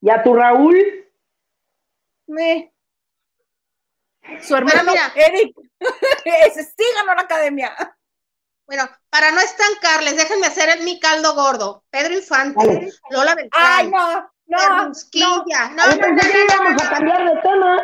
[0.00, 0.76] Y a tu Raúl,
[2.38, 2.70] Eh.
[4.40, 5.12] Su hermano, mira.
[5.14, 5.56] Eric,
[6.24, 7.74] ese sí ganó la academia.
[8.66, 11.84] Bueno, para no estancarles, déjenme hacer mi caldo gordo.
[11.90, 12.92] Pedro Infante, Dale.
[13.10, 14.12] Lola Beltrán, Ay, no,
[14.46, 14.86] no, no.
[14.86, 17.76] No, Yo no, pensé no, que no, íbamos no, a no.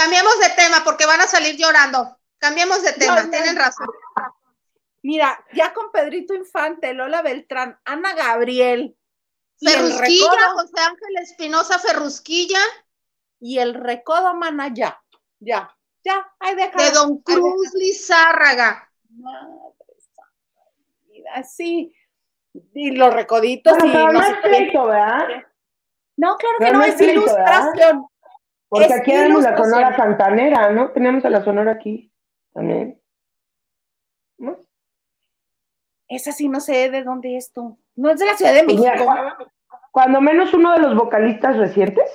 [0.00, 0.34] Cambiar de tema.
[0.34, 2.18] Cambiemos de tema porque van a salir llorando.
[2.38, 3.30] Cambiemos de tema, No, no.
[3.30, 3.86] tienen razón.
[5.02, 8.96] Mira, ya con Pedrito Infante, Lola Beltrán, Ana Gabriel
[9.58, 12.60] Ferrusquilla, José Ángel Espinosa Ferrusquilla,
[13.40, 15.00] y el recodo, mana, ya,
[15.38, 16.82] ya, ya, ahí deja.
[16.82, 18.90] de Don Cruz Lizárraga.
[19.08, 19.54] Madre
[20.14, 20.68] santa
[21.08, 21.94] vida, sí.
[22.74, 25.28] Y los recoditos y no no sé es ¿verdad?
[26.16, 28.00] No, claro que no, no es ¿verdad?
[28.70, 29.56] Porque Es aquí tenemos la.
[29.58, 30.90] Sonora Santanera, ¿no?
[30.92, 32.10] Tenemos a la Sonora aquí
[32.54, 32.98] también.
[34.38, 34.56] ¿No?
[36.08, 37.78] Esa sí no sé de dónde es tú.
[37.96, 39.12] No es de la Ciudad de Pues mira, México.
[39.38, 39.50] cu-
[39.92, 42.08] cuando menos uno de los vocalistas recientes.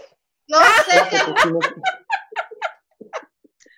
[0.47, 1.17] Yo sé que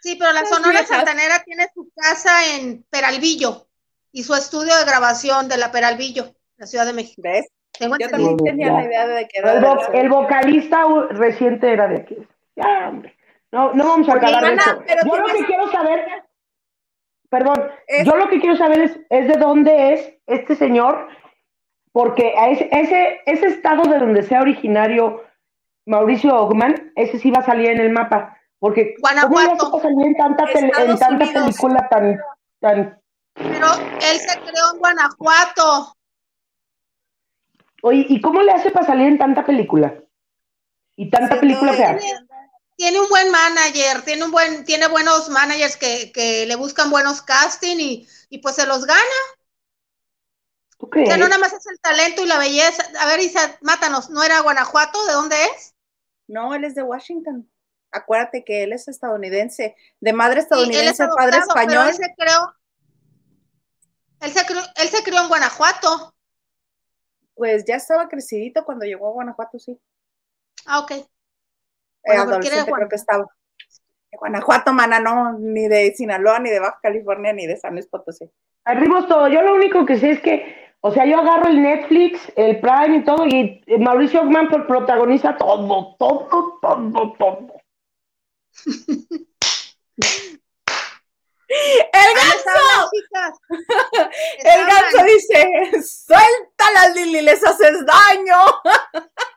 [0.01, 3.67] sí, pero la Sonora Santanera tiene su casa en Peralvillo
[4.11, 7.21] y su estudio de grabación de la Peralvillo, la Ciudad de México.
[7.23, 7.47] ¿Ves?
[7.77, 8.35] Tengo Yo entendido.
[8.35, 8.73] también tenía Ya.
[8.73, 12.17] la idea de que era El, vo- el vocalista reciente era de aquí.
[12.57, 13.15] Ya, hombre.
[13.51, 14.83] No, no vamos a acabar de eso.
[15.05, 16.05] Yo lo que quiero saber,
[17.29, 21.07] perdón, Es- yo lo que quiero saber es, es de dónde es este señor,
[21.93, 25.23] porque ese, ese, ese estado de donde sea originario
[25.85, 28.37] Mauricio Ogman, ese sí va a salir en el mapa.
[28.59, 29.71] Porque ¿cómo le hace Guanajuato.
[29.71, 31.43] para salir en tanta, tele- en tanta Unidos.
[31.43, 32.19] película tan,
[32.59, 33.01] tan...
[33.35, 33.67] Pero
[34.01, 35.95] él se creó en Guanajuato.
[37.83, 39.93] Oye, ¿y cómo le hace para salir en tanta película?
[40.95, 41.97] Y tanta película fea.
[41.97, 42.26] Tiene,
[42.77, 47.21] tiene un buen manager, tiene un buen, tiene buenos managers que, que le buscan buenos
[47.23, 49.01] casting y, y pues se los gana.
[50.77, 52.83] ¿Tú O sea, no nada más es el talento y la belleza.
[52.99, 55.03] A ver, Isa, mátanos, ¿no era Guanajuato?
[55.07, 55.73] ¿De dónde es?
[56.27, 57.49] No, él es de Washington.
[57.91, 61.87] Acuérdate que él es estadounidense, de madre Sí, él es estadounidense, padre español.
[61.87, 62.55] él se creó,
[64.19, 66.13] él se creó, él se crió en Guanajuato.
[67.33, 69.79] Pues ya estaba crecidito cuando llegó a Guanajuato, sí.
[70.65, 70.91] Ah, ok.
[72.07, 73.25] Bueno, de adolescente creo que estaba.
[74.11, 77.87] De Guanajuato, mana, no, ni de Sinaloa, ni de Baja California, ni de San Luis
[77.87, 78.29] Potosí.
[78.65, 79.27] Arribos todo.
[79.27, 82.97] Yo lo único que sé es que, o sea, yo agarro el Netflix, el Prime
[82.97, 87.53] y todo, y eh, Mauricio Ogman pro- protagoniza todo, todo, todo, todo.
[91.49, 92.91] ¡El ganso!
[94.39, 98.35] El ganso dice, suéltala Lili, les haces daño.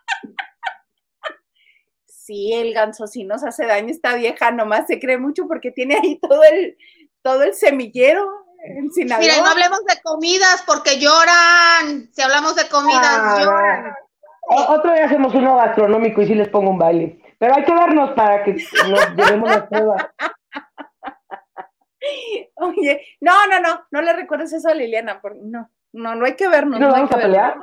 [2.30, 5.96] Sí, el ganso sí nos hace daño, esta vieja nomás se cree mucho porque tiene
[6.00, 6.76] ahí todo el,
[7.22, 8.24] todo el semillero
[8.62, 9.18] en Sinaloa.
[9.20, 12.08] Mira, no hablemos de comidas porque lloran.
[12.12, 13.94] Si hablamos de comidas, Ah, lloran.
[14.42, 17.20] O- otro día hacemos uno gastronómico y sí les pongo un baile.
[17.40, 18.52] Pero hay que vernos para que
[18.88, 20.06] nos llevemos las pruebas.
[22.54, 26.36] Oye, no, no, no, no le recuerdes eso a Liliana, porque no, no, no hay
[26.36, 26.78] que vernos.
[26.78, 27.36] ¿No no hay que a vernos.
[27.36, 27.56] pelear?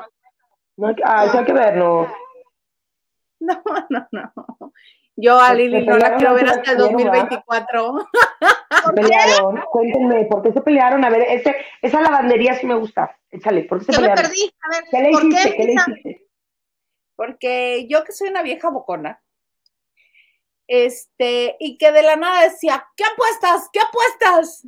[0.75, 2.07] No hay que- ah, sí hay que vernos.
[3.39, 4.73] No, no, no.
[5.15, 8.07] Yo a Lili no la quiero ver hasta el de que viera, 2024.
[8.85, 9.61] Se pelearon.
[9.71, 11.03] Cuéntenme, ¿por qué se pelearon?
[11.03, 13.17] A ver, ese, esa lavandería sí me gusta.
[13.31, 14.23] Échale, ¿por qué se me pelearon?
[14.23, 14.51] perdí.
[14.61, 15.49] A ver, ¿Qué le ¿por hiciste?
[15.51, 15.57] qué?
[15.57, 16.27] ¿Qué le hiciste?
[17.15, 19.19] Porque yo que soy una vieja bocona,
[20.67, 23.69] este, y que de la nada decía, ¿qué apuestas?
[23.73, 24.67] ¿Qué apuestas?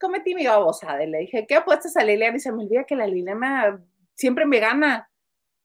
[0.00, 2.36] Cometí mi babosada y le dije, ¿qué apuestas a Liliana?
[2.36, 3.82] Y se me olvida que la Liliana
[4.14, 5.10] siempre me gana.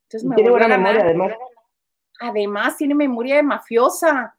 [0.03, 0.93] Entonces me Tiene buena a ganar.
[0.95, 1.33] memoria, además.
[2.19, 4.35] Además, tiene memoria de mafiosa.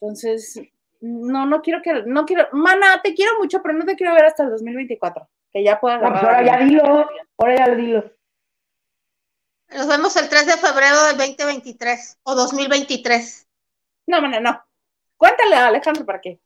[0.00, 0.60] Entonces,
[1.00, 4.26] no, no quiero que, no quiero, mana, te quiero mucho, pero no te quiero ver
[4.26, 7.08] hasta el 2024, que ya pueda No, ahora ya dilo.
[7.38, 8.04] Ahora ya dilo.
[9.68, 13.46] Nos vemos el 3 de febrero del 2023 o 2023.
[14.06, 14.62] No, mana, no.
[15.16, 16.40] Cuéntale a Alejandro para qué.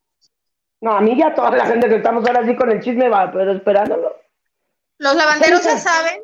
[0.81, 3.31] No, a mí ya toda la gente que estamos ahora así con el chisme va,
[3.31, 4.17] pero esperándolo.
[4.97, 6.23] Los lavanderos ya saben,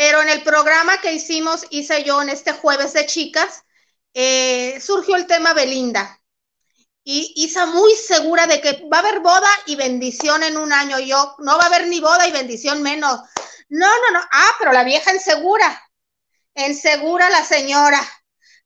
[0.00, 3.64] pero en el programa que hicimos, hice yo en este jueves de chicas,
[4.14, 6.18] eh, surgió el tema Belinda.
[7.04, 10.98] Y Isa muy segura de que va a haber boda y bendición en un año.
[11.00, 13.20] Yo, no va a haber ni boda y bendición menos.
[13.68, 14.20] No, no, no.
[14.32, 15.86] Ah, pero la vieja insegura.
[16.54, 18.00] Insegura la señora.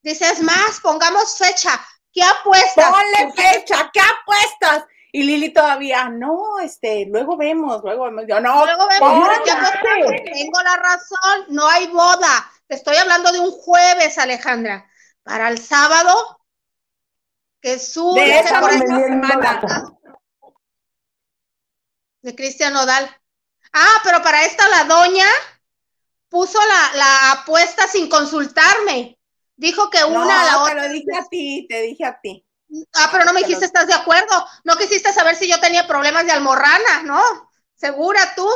[0.03, 1.85] Dice, es más, pongamos fecha.
[2.13, 2.91] ¿Qué apuestas?
[2.93, 4.85] Ponle fecha, ¿qué apuestas?
[5.17, 8.25] Y Lili todavía, no, este, luego vemos, luego vemos.
[8.27, 9.29] Yo, no, Luego vemos.
[10.25, 12.51] Tengo la razón, no hay boda.
[12.67, 14.91] Te estoy hablando de un jueves, Alejandra.
[15.23, 16.41] Para el sábado,
[17.61, 19.63] que surge De esa por esta semana.
[22.23, 23.09] de Cristian Nodal.
[23.73, 25.29] Ah, pero para esta la doña
[26.29, 29.17] puso la, la apuesta sin consultarme.
[29.55, 30.89] Dijo que una no, a la te otra.
[30.89, 32.44] lo dije a ti, te dije a ti.
[32.95, 34.47] Ah, pero no me dijiste, ¿estás de acuerdo?
[34.65, 37.23] No quisiste saber si yo tenía problemas de almorrana, ¿no?
[37.75, 38.49] ¿Segura tú?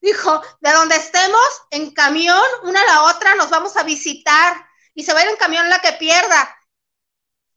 [0.00, 4.54] Dijo, de donde estemos, en camión, una a la otra, nos vamos a visitar.
[4.94, 6.56] Y se va a ir en camión la que pierda.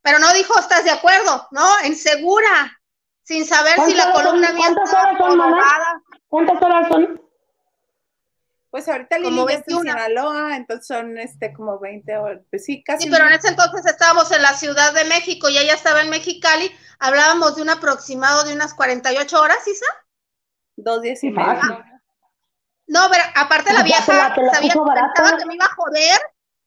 [0.02, 1.48] Pero no dijo, ¿estás de acuerdo?
[1.52, 2.80] No, en segura.
[3.24, 5.52] Sin saber si la ¿Cuántas columna mía cuántas estaba horas son, mamá?
[5.52, 6.02] jorobada.
[6.30, 7.22] ¿Cuántas horas son?
[8.70, 9.92] Pues ahorita Lili Como ya está en 21.
[9.94, 12.42] Sinaloa, entonces son este como 20 horas.
[12.50, 13.04] Pues sí, casi.
[13.06, 16.10] Sí, pero en ese entonces estábamos en la Ciudad de México y ella estaba en
[16.10, 16.70] Mexicali.
[17.00, 19.86] Hablábamos de un aproximado de unas 48 horas, Isa.
[20.76, 21.86] Dos días y Sí, medio.
[22.88, 24.74] No, pero aparte la vieja la- sabía,
[25.38, 26.20] que me iba a joder,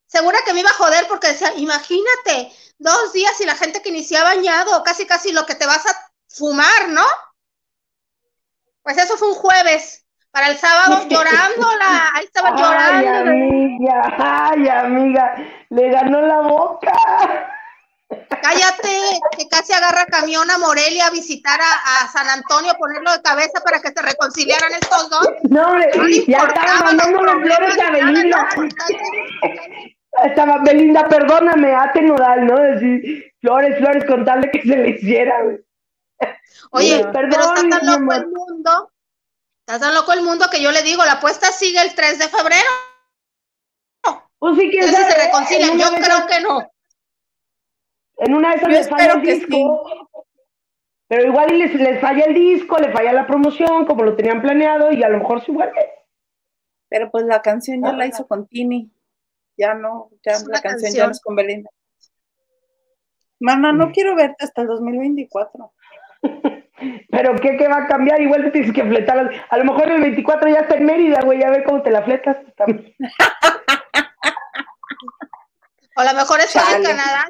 [0.07, 3.91] segura que me iba a joder porque decía, imagínate, dos días y la gente que
[3.93, 7.05] ni se ha bañado, casi casi lo que te vas a fumar, ¿no?
[8.83, 10.05] Pues eso fue un jueves.
[10.33, 12.57] Para el sábado llorándola, ahí estaba Ay,
[13.05, 13.31] llorando.
[13.31, 15.35] amiga, ay, amiga,
[15.71, 16.93] le ganó la boca.
[18.43, 18.89] Cállate,
[19.37, 23.61] que casi agarra camión a Morelia a visitar a, a San Antonio, ponerlo de cabeza
[23.63, 25.29] para que se reconciliaran estos dos.
[25.49, 28.49] No, hombre, No ya estaba importaban los mandando las flores a Belinda.
[30.25, 32.59] Estaba Belinda, perdóname, ate nodal, ¿no?
[32.59, 35.59] Decir, flores, flores, contarle que se le hiciera, güey.
[36.73, 38.90] Oye, pero está perdón, tan mi loco el mundo,
[39.71, 42.29] está tan loco el mundo que yo le digo, la apuesta sigue el 3 de
[42.29, 42.71] febrero.
[44.39, 45.79] Pues sí, sabe, se en reconcilian.
[45.79, 46.73] Yo creo que no.
[48.17, 50.09] En una de esas Yo les falla el que disco.
[51.07, 54.93] Pero igual les, les falla el disco, le falla la promoción, como lo tenían planeado,
[54.93, 55.91] y a lo mejor se vuelve.
[56.89, 58.91] Pero pues la canción ya la hizo con Tini.
[59.57, 61.71] Ya no, ya la canción, ya no es con Belinda.
[63.41, 65.73] Mana, no quiero verte hasta el 2024.
[67.11, 68.21] Pero ¿qué, qué va a cambiar?
[68.21, 69.31] Igual te tienes que fletar.
[69.49, 72.03] A lo mejor el 24 ya está en Mérida, güey, a ver cómo te la
[72.03, 72.37] fletas.
[72.57, 72.95] también.
[75.97, 76.85] O a lo mejor está en.
[76.85, 77.27] Canadá.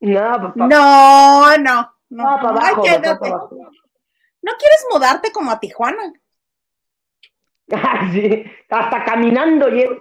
[0.00, 0.66] No, papá.
[0.66, 1.94] No, no, no.
[2.08, 3.70] No, para abajo, papá, para abajo.
[4.42, 6.12] ¿No quieres mudarte como a Tijuana?
[7.72, 9.94] Ah, sí, hasta caminando llego.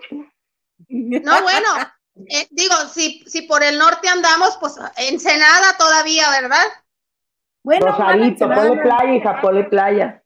[0.88, 1.68] No, bueno,
[2.16, 6.66] eh, digo, si, si por el norte andamos, pues Ensenada todavía, ¿verdad?
[7.70, 8.68] Bueno, Rosarito, Ensenada.
[8.68, 10.24] ponle playa, hija, ponle playa.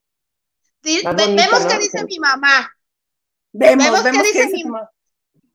[0.82, 1.68] Bonita, vemos ¿no?
[1.70, 2.72] qué dice mi mamá,
[3.52, 4.91] Vemos, Vemos qué vemos dice qué dice mi- mamá.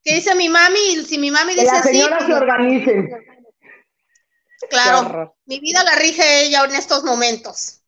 [0.05, 2.34] qué dice mi mami, y si mi mami Que dice las sí, señoras pues, se
[2.34, 3.11] organicen.
[4.68, 7.80] Claro, mi vida la rige ella en estos momentos.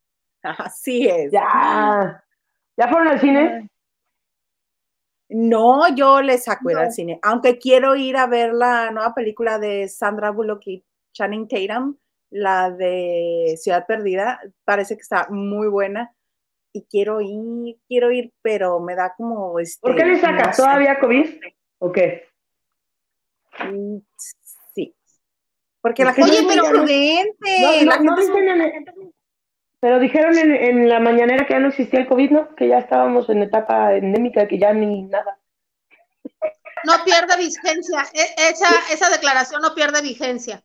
[0.42, 1.30] Así es.
[1.30, 2.24] Ya.
[2.78, 3.68] ¿Ya fueron al cine?
[5.28, 6.82] No, yo le saco ir No.
[6.82, 7.18] al cine.
[7.22, 11.96] Aunque quiero ir a ver la nueva película de Sandra Bullock y Channing Tatum,
[12.30, 14.40] la de Ciudad Perdida.
[14.64, 16.14] Parece que está muy buena.
[16.72, 19.80] Y quiero ir, quiero ir, pero me da como este.
[19.80, 20.54] ¿Por qué le no sacas?
[20.56, 20.62] sé.
[20.62, 21.28] ¿Todavía COVID?
[21.78, 22.28] ¿O qué?
[23.70, 23.98] Mm,
[24.74, 24.94] Sí.
[25.80, 26.84] Porque la ¿Por qué gente no muy dijeron?
[26.86, 27.60] prudente.
[27.60, 29.12] No, la no, no gente es muy- dicen en-
[29.80, 32.54] pero dijeron en, en la mañanera que ya no existía el COVID, ¿no?
[32.54, 35.40] Que ya estábamos en etapa endémica, que ya ni nada.
[36.84, 38.02] No pierde vigencia.
[38.12, 40.62] E- Esa, esa declaración no pierde vigencia.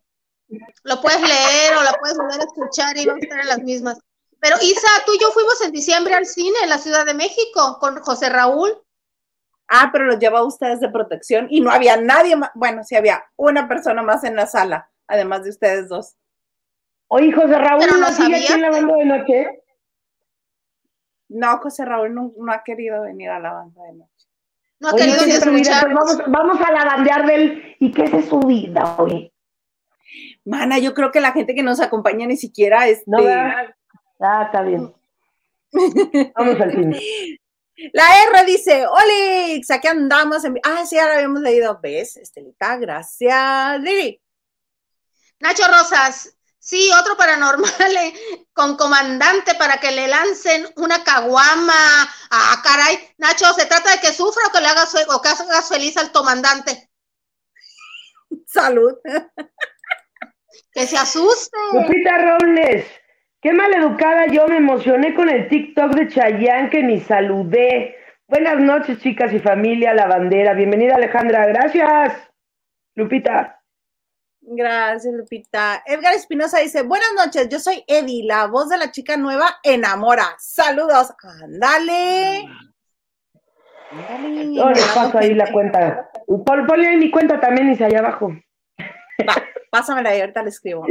[0.84, 3.60] Lo puedes leer o la puedes volver a escuchar y va a estar en las
[3.60, 4.00] mismas.
[4.39, 7.78] Pero Isa, tú y yo fuimos en diciembre al cine en la Ciudad de México
[7.80, 8.72] con José Raúl.
[9.68, 12.52] Ah, pero los lleva a ustedes de protección y no había nadie más.
[12.54, 16.16] Bueno, sí había una persona más en la sala, además de ustedes dos.
[17.08, 19.64] Oye, José Raúl, Pero ¿no sigue aquí en la banda de noche?
[21.30, 24.28] No, José Raúl no, no ha querido venir a la banda de noche.
[24.80, 27.76] No ha Oye, querido mira, pues vamos, vamos a lavandear del...
[27.80, 29.34] ¿Y qué es de su vida, oye?
[30.46, 33.76] Mana, yo creo que la gente que nos acompaña ni siquiera este, No, ¿verdad?
[34.20, 34.93] Ah, está bien.
[36.36, 37.02] Vamos al cine.
[37.91, 40.46] La R dice, Olix, aquí andamos.
[40.46, 40.58] En...
[40.64, 41.78] Ah, sí, ahora habíamos leído.
[41.82, 42.78] ¿Ves, Estelita?
[42.78, 43.82] Gracias.
[43.82, 44.22] Lili.
[45.39, 48.14] Nacho Rosas, sí, otro paranormal eh,
[48.54, 51.74] con comandante para que le lancen una caguama.
[52.32, 52.98] Ah, caray.
[53.18, 56.12] Nacho, ¿se trata de que sufra o que le hagas, o que hagas feliz al
[56.12, 56.89] comandante?
[58.48, 58.93] Salud.
[60.74, 61.58] Que se asuste.
[61.74, 62.86] Lupita Robles,
[63.41, 67.95] qué maleducada yo me emocioné con el TikTok de Chayanne que ni saludé.
[68.28, 70.53] Buenas noches, chicas y familia La Bandera.
[70.53, 71.45] Bienvenida, Alejandra.
[71.47, 72.14] Gracias.
[72.95, 73.62] Lupita.
[74.41, 75.82] Gracias, Lupita.
[75.86, 80.36] Edgar Espinosa dice, buenas noches, yo soy Eddie, la voz de la chica nueva enamora.
[80.38, 81.14] Saludos.
[81.43, 82.45] Ándale.
[83.91, 86.10] No les paso ahí la cuenta.
[86.28, 88.34] Pon- Ponle ahí mi cuenta también, dice allá abajo.
[89.28, 89.36] Va,
[89.80, 90.86] pásamela y ahorita le escribo.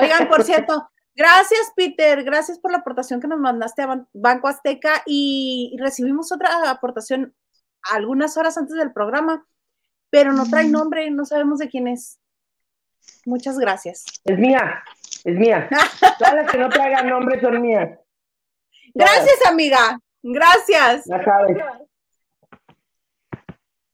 [0.00, 2.22] Oigan, por cierto, gracias, Peter.
[2.24, 7.34] Gracias por la aportación que nos mandaste a Ban- Banco Azteca y recibimos otra aportación
[7.90, 9.46] algunas horas antes del programa,
[10.10, 12.18] pero no trae nombre, no sabemos de quién es.
[13.24, 14.04] Muchas gracias.
[14.24, 14.82] Es mía,
[15.24, 15.68] es mía.
[16.18, 17.98] Todas las que no traigan nombre son mías.
[18.94, 19.98] Gracias, amiga.
[20.22, 21.56] Gracias, Ya sabes.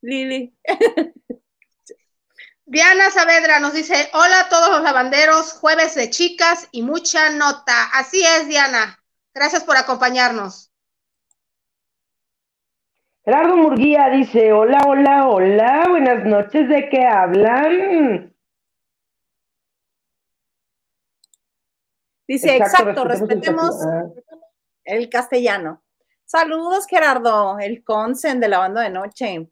[0.01, 0.53] Lili.
[2.69, 7.89] Diana Saavedra nos dice, hola a todos los lavanderos, jueves de chicas y mucha nota.
[7.93, 9.01] Así es, Diana.
[9.33, 10.69] Gracias por acompañarnos.
[13.23, 18.35] Gerardo Murguía dice, hola, hola, hola, buenas noches, ¿de qué hablan?
[22.27, 24.13] Dice, exacto, respetemos el respetemos castellano.
[24.13, 24.21] Ah.
[24.83, 25.83] el castellano.
[26.25, 29.49] Saludos, Gerardo, el consen de la banda de noche.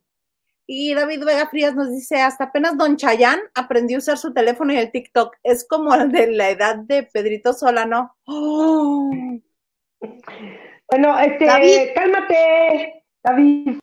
[0.67, 4.73] Y David Vega Frías nos dice, hasta apenas Don Chayán aprendió a usar su teléfono
[4.73, 5.35] y el TikTok.
[5.43, 8.15] Es como el de la edad de Pedrito Solano.
[8.25, 9.11] ¡Oh!
[10.87, 11.79] Bueno, este, David.
[11.95, 13.79] cálmate, David.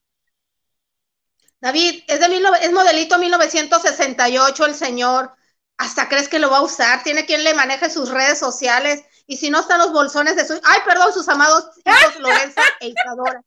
[1.60, 5.32] David, es, de mil nove- es modelito 1968 el señor.
[5.78, 7.02] Hasta crees que lo va a usar.
[7.02, 9.04] Tiene quien le maneje sus redes sociales.
[9.26, 10.54] Y si no están los bolsones de su...
[10.62, 13.42] Ay, perdón, sus amados hijos Lorenza e Isadora.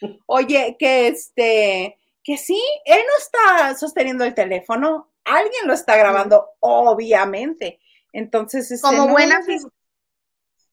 [0.26, 6.50] Oye, que este, que sí, él no está sosteniendo el teléfono, alguien lo está grabando,
[6.60, 7.80] obviamente.
[8.12, 9.58] Entonces, este, Como no, buena, sé,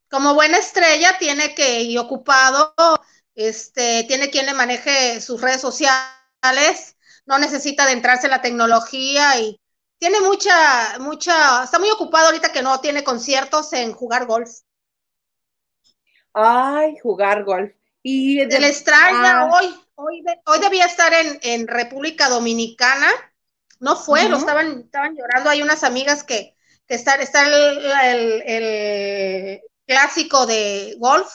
[0.10, 2.74] como buena estrella, tiene que ir ocupado,
[3.36, 9.62] este, tiene quien le maneje sus redes sociales, no necesita adentrarse en la tecnología y
[10.00, 14.50] tiene mucha, mucha, está muy ocupado ahorita que no tiene conciertos en jugar golf.
[16.34, 17.72] Ay, jugar golf.
[18.04, 22.30] Y de- Se le extraña ah, hoy, hoy, de- hoy debía estar en, en República
[22.30, 23.08] Dominicana,
[23.80, 26.56] no fue, lo estaban, estaban llorando, hay unas amigas que,
[26.88, 31.28] que están, está el, el- el clásico de golf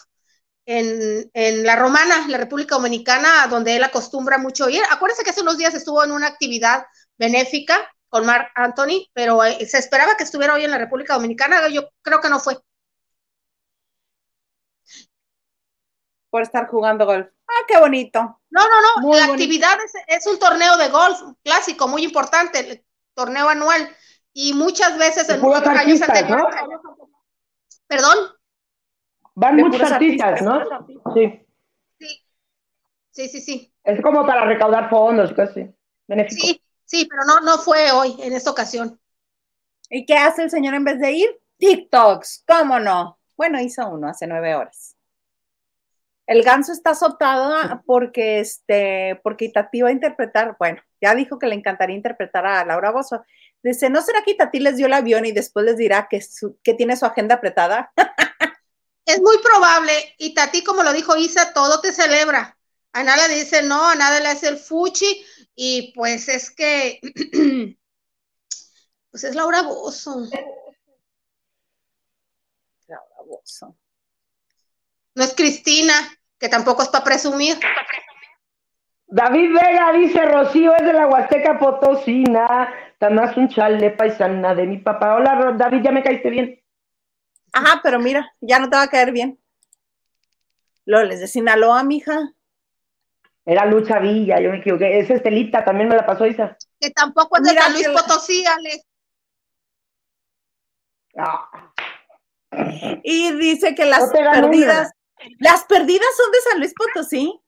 [0.66, 4.82] en, en La Romana, la República Dominicana, donde él acostumbra mucho ir.
[4.90, 6.84] Acuérdense que hace unos días estuvo en una actividad
[7.18, 7.76] benéfica
[8.08, 11.88] con Mark Anthony, pero eh, se esperaba que estuviera hoy en la República Dominicana, yo
[12.02, 12.58] creo que no fue.
[16.34, 17.28] Por estar jugando golf.
[17.46, 18.18] Ah, qué bonito.
[18.18, 19.34] No, no, no, Muy la bonito.
[19.34, 23.88] actividad es, es un torneo de golf clásico, muy importante, el torneo anual,
[24.32, 26.48] y muchas veces en muchos años artistas, ¿no?
[26.48, 26.80] anteriores.
[27.86, 28.18] Perdón,
[29.36, 30.42] Van De muchos artistas.
[30.42, 30.60] ¿no?
[31.14, 31.46] Sí.
[32.00, 32.26] sí,
[33.12, 35.72] sí, sí, sí, Es como para recaudar fondos, casi.
[36.08, 36.48] Benéfico.
[36.48, 39.00] sí, sí, pero no, no fue hoy, en esta ocasión.
[39.88, 41.40] ¿Y qué hace el señor en vez de ir?
[41.58, 43.20] TikToks, ¿cómo no?
[43.36, 44.93] Bueno, hizo uno hace nueve horas.
[46.26, 51.46] El ganso está azotado porque este, porque Itatí va a interpretar, bueno, ya dijo que
[51.46, 53.24] le encantaría interpretar a Laura Bozo.
[53.62, 56.58] Dice, ¿no será que Itatí les dio el avión y después les dirá que, su-
[56.62, 57.92] que tiene su agenda apretada?
[59.06, 62.56] Es muy probable, y Tati, como lo dijo Isa, todo te celebra.
[62.94, 65.22] A nada le dice no, a nada le hace el fuchi,
[65.54, 67.00] y pues es que,
[69.10, 70.28] Pues es Laura Bozo.
[72.88, 73.76] Laura Bozo.
[75.14, 75.94] No es Cristina,
[76.38, 77.58] que tampoco es para presumir.
[79.06, 82.72] David Vega dice, Rocío es de la Huasteca Potosina,
[83.10, 85.16] más un chale paisana de mi papá.
[85.16, 86.60] Hola, David, ya me caíste bien.
[87.52, 89.38] Ajá, pero mira, ya no te va a caer bien.
[90.84, 92.32] Loles de Sinaloa, mija.
[93.46, 94.98] Era Lucha Villa, yo me equivoqué.
[94.98, 96.56] Es Estelita, también me la pasó Isa.
[96.80, 98.86] Que tampoco es de San Luis Potosí, Alex.
[101.16, 101.72] Ah,
[103.02, 104.92] Y dice que las No perdidas,
[105.38, 107.40] las perdidas son de San Luis Potosí.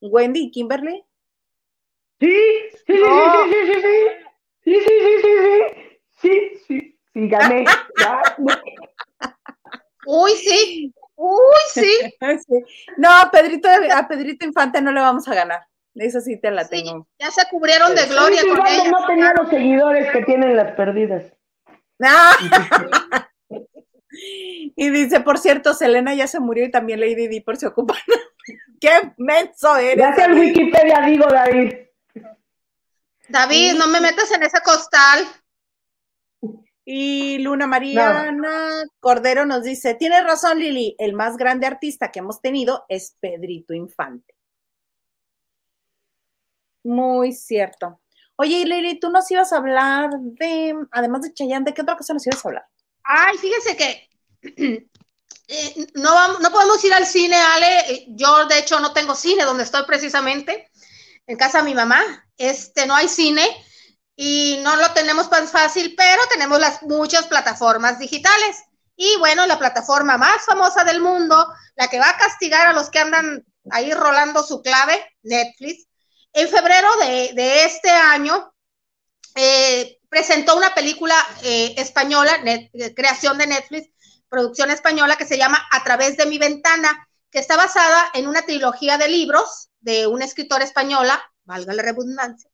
[0.00, 1.04] Wendy y Kimberly.
[2.20, 2.34] Sí,
[2.72, 3.96] sí, sí, sí, sí, sí, sí.
[4.64, 6.00] Sí, sí, sí, sí, sí.
[6.20, 7.64] Sí, sí, sí, gané.
[10.06, 10.92] Uy, sí.
[11.16, 11.92] Uy, sí.
[12.20, 12.64] Sí.
[12.96, 15.60] No, a Pedrito, a Pedrito Infante no le vamos a ganar.
[15.94, 17.08] Eso sí te la Sí, tengo.
[17.18, 18.90] ya se cubrieron de Sí, gloria sí, con ella.
[18.90, 21.24] no tenía los seguidores que tienen las perdidas.
[24.76, 27.94] Y dice, por cierto, Selena ya se murió y también Lady Di por se ocupa.
[28.80, 29.96] ¡Qué menso eres!
[29.96, 30.38] Gracias al!
[30.38, 31.74] Wikipedia, digo, David.
[33.28, 35.26] David, no me metas en ese costal.
[36.84, 42.40] Y Luna Mariana Cordero nos dice, tienes razón Lili, el más grande artista que hemos
[42.40, 44.34] tenido es Pedrito Infante.
[46.84, 48.00] Muy cierto.
[48.36, 52.14] Oye, Lili, tú nos ibas a hablar de, además de Chayanne, ¿de qué otra cosa
[52.14, 52.66] nos ibas a hablar?
[53.02, 54.07] Ay, fíjense que
[55.94, 57.80] no, vamos- no podemos ir al cine, Ale.
[57.92, 60.70] Eh, Yo, de hecho, no tengo cine donde estoy precisamente,
[61.26, 62.02] en casa de mi mamá.
[62.36, 63.46] Este, no hay cine
[64.16, 68.56] y no lo tenemos tan fácil, pero tenemos las muchas plataformas digitales.
[68.96, 72.90] Y bueno, la plataforma más famosa del mundo, la que va a castigar a los
[72.90, 75.86] que andan ahí rolando su clave, Netflix,
[76.32, 78.52] en febrero de, de este año
[79.34, 82.38] eh, presentó una película eh, española,
[82.94, 83.88] creación de Netflix,
[84.28, 88.42] producción española que se llama A través de mi ventana, que está basada en una
[88.42, 92.50] trilogía de libros de una escritora española, valga la redundancia,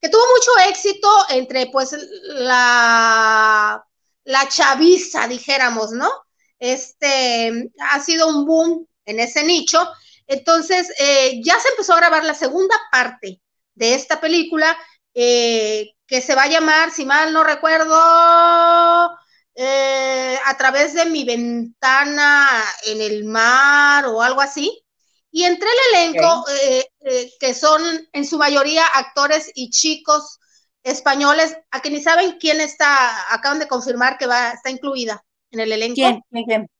[0.00, 3.84] que tuvo mucho éxito entre pues la,
[4.24, 6.10] la chaviza, dijéramos, ¿no?
[6.58, 9.88] Este ha sido un boom en ese nicho.
[10.26, 13.40] Entonces, eh, ya se empezó a grabar la segunda parte
[13.74, 14.76] de esta película,
[15.14, 19.18] eh, que se va a llamar, si mal no recuerdo,
[19.60, 22.48] eh, a través de mi ventana
[22.86, 24.84] en el mar o algo así.
[25.32, 26.56] Y entre el elenco, okay.
[26.62, 27.82] eh, eh, que son
[28.12, 30.38] en su mayoría actores y chicos
[30.84, 35.58] españoles, a que ni saben quién está, acaban de confirmar que va, está incluida en
[35.58, 35.96] el elenco.
[35.96, 36.22] ¿Quién?
[36.30, 36.44] ¿Quién?
[36.44, 36.70] quién?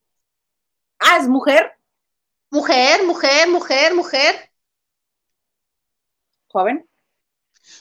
[1.01, 1.73] Ah, es mujer.
[2.49, 4.53] Mujer, mujer, mujer, mujer.
[6.47, 6.89] Joven.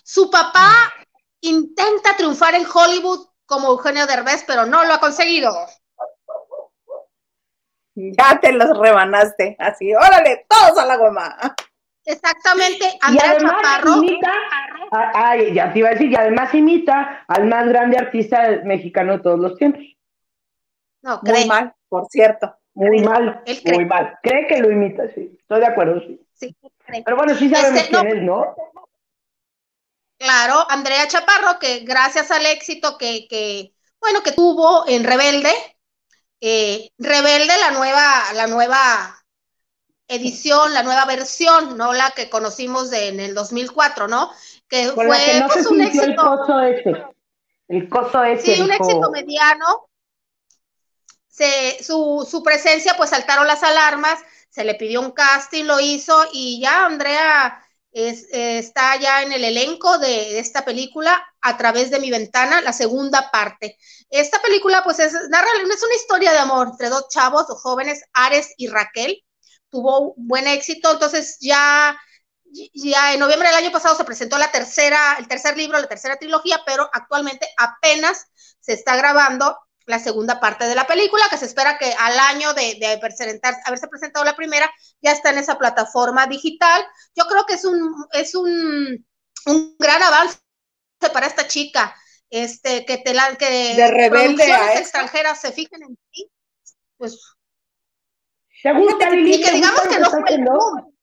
[0.03, 0.91] Su papá
[1.41, 5.51] intenta triunfar en Hollywood como Eugenio Derbez, pero no lo ha conseguido.
[7.95, 11.35] Ya te los rebanaste, así, órale, todos a la goma.
[12.05, 13.95] Exactamente, Andrea Chaparro.
[13.97, 14.31] Imita,
[15.15, 19.19] ay, ya te iba a decir, y además imita al más grande artista mexicano de
[19.23, 19.81] todos los tiempos.
[21.01, 21.39] No, cree.
[21.39, 22.55] Muy mal, por cierto.
[22.75, 23.73] Muy mal, Él cree.
[23.75, 24.19] muy mal.
[24.21, 25.35] Cree que lo imita, sí.
[25.39, 26.21] Estoy de acuerdo, sí.
[26.33, 27.01] Sí, cree.
[27.03, 28.43] Pero bueno, sí sabemos Este, quién no.
[28.43, 28.55] es, ¿no?
[30.17, 35.51] Claro, Andrea Chaparro, que gracias al éxito que, que bueno, que tuvo en Rebelde,
[36.41, 39.25] eh, Rebelde, la nueva, la nueva
[40.07, 44.31] edición, la nueva versión, no la que conocimos de, en el 2004, ¿no?
[44.67, 46.21] Que Con fue la que no pues, un sintió el éxito.
[46.21, 47.05] coso ese.
[47.67, 48.55] El coso ese.
[48.55, 49.89] Sí, un dijo, éxito mediano.
[51.27, 56.25] Se, su, su presencia, pues saltaron las alarmas, se le pidió un casting, lo hizo
[56.31, 57.63] y ya Andrea
[57.97, 62.61] es, eh, está ya en el elenco de, esta película a través de mi ventana,
[62.61, 63.75] la segunda parte.
[64.11, 68.03] Esta película, pues, es, narra, es una historia de amor entre dos chavos, dos jóvenes,
[68.13, 69.25] Ares y Raquel.
[69.69, 71.99] Tuvo buen éxito, entonces ya,
[72.71, 76.17] ya en noviembre del año pasado se presentó la tercera, el tercer libro, la tercera
[76.17, 78.27] trilogía, pero actualmente apenas
[78.59, 79.57] se está grabando
[79.87, 83.55] la segunda parte de la película, que se espera que al año de, de presentar,
[83.65, 84.69] haberse presentado la primera,
[85.01, 86.85] ya está en esa plataforma digital.
[87.15, 89.07] Yo creo que es un, es un,
[89.45, 90.39] un gran avance
[91.13, 91.95] para esta chica,
[92.29, 96.29] este, que te la, que de rebelde producciones extranjeras se fijen en ti,
[96.97, 97.19] pues.
[98.61, 99.35] ¿Te gusta, Lili?
[99.35, 100.93] Y que digamos que no fue el boom.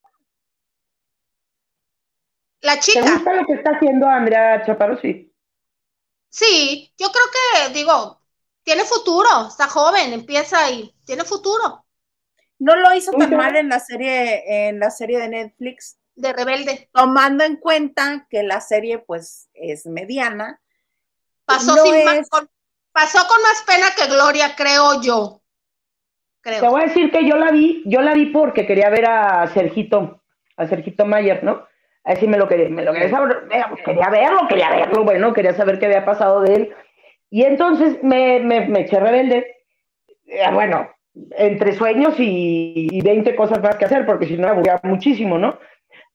[2.61, 3.03] La chica.
[3.03, 5.01] ¿Te gusta lo que está haciendo Andrea Chaparro?
[5.01, 5.33] Sí.
[6.29, 8.21] Sí, yo creo que, digo,
[8.65, 11.85] tiene futuro, está joven, empieza y tiene futuro.
[12.59, 15.97] No lo hizo tan mal en la serie, en la serie de Netflix.
[16.15, 16.89] De Rebelde.
[16.93, 20.61] Tomando en cuenta que la serie, pues, es mediana.
[21.45, 22.49] Pasó, No sin es- más, con,
[22.91, 25.41] pasó con más pena que gloria, creo yo.
[26.41, 26.71] Te Creo.
[26.71, 30.23] voy a decir que yo la vi, yo la vi porque quería ver a Sergito,
[30.57, 31.67] a Sergito Mayer, ¿no?
[32.03, 33.47] Así me lo quería, me lo quería saber,
[33.83, 36.75] quería verlo, quería verlo, bueno, quería saber qué había pasado de él.
[37.35, 39.57] Y entonces me, me, me eché rebelde.
[40.25, 40.89] Eh, bueno,
[41.31, 45.37] entre sueños y, y 20 cosas más que hacer, porque si no me aburría muchísimo,
[45.37, 45.59] ¿no?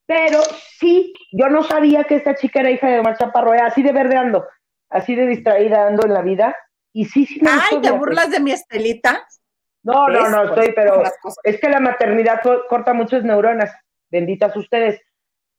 [0.06, 0.40] Pero
[0.78, 3.92] sí, yo no sabía que esta chica era hija de Omar Chaparro, era así de
[3.92, 4.46] verdeando,
[4.88, 6.56] así de distraída ando en la vida.
[6.94, 9.22] Y sí, sí me Ay, ¿te burlas de mi Estelita?
[9.82, 11.02] No, no, no, Por estoy, pero
[11.44, 13.70] es que la maternidad co- corta muchas neuronas,
[14.10, 15.02] benditas ustedes.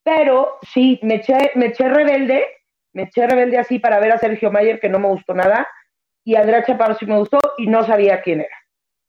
[0.02, 2.48] Pero sí, me eché, me eché rebelde,
[2.94, 5.68] me eché rebelde así para ver a Sergio Mayer, que no me gustó nada,
[6.24, 8.56] y a Andrea Chaparro sí me gustó y no sabía quién era,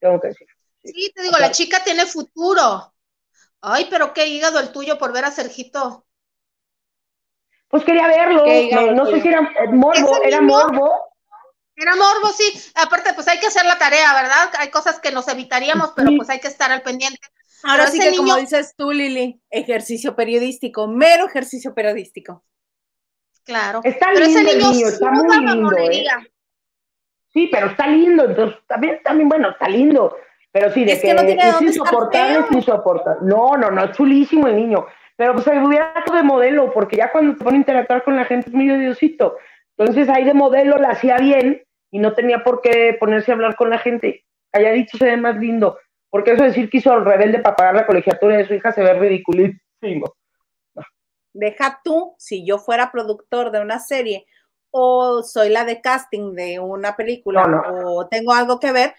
[0.00, 0.46] tengo que decir.
[0.84, 2.92] Sí, te digo, la chica tiene futuro.
[3.60, 6.04] Ay, pero qué hígado el tuyo por ver a Sergito.
[7.68, 10.90] Pues quería verlo, me- no sé si era morbo, era morbo.
[11.74, 12.52] Era morbo, sí.
[12.74, 14.50] Aparte, pues hay que hacer la tarea, ¿verdad?
[14.58, 16.16] Hay cosas que nos evitaríamos, pero Sí.
[16.16, 17.18] pues hay que estar al pendiente.
[17.62, 22.44] Ahora Pero sí que como dices tú, Lili, ejercicio periodístico, mero ejercicio periodístico.
[23.44, 23.80] Claro.
[23.84, 26.04] Está pero ese lindo el niño niño, está muy lindo, ¿eh?
[27.32, 30.16] Sí, pero está lindo, entonces también, también, bueno, está lindo.
[30.52, 33.20] Pero sí, de Es que, que no tiene es insoportable, es insoportable.
[33.22, 34.86] No, no, no, es chulísimo el niño.
[35.16, 38.24] Pero pues se hubiera de modelo, porque ya cuando se pone a interactuar con la
[38.24, 39.38] gente es muy odiosito.
[39.78, 43.56] Entonces ahí de modelo la hacía bien y no tenía por qué ponerse a hablar
[43.56, 44.24] con la gente.
[44.52, 45.78] Haya dicho se ve más lindo.
[46.10, 48.72] Porque eso de decir que hizo el rebelde para pagar la colegiatura de su hija
[48.72, 50.14] se ve ridiculísimo.
[51.42, 54.26] Deja tú, si yo fuera productor de una serie
[54.70, 58.94] o soy la de casting de una película No, o tengo algo que ver,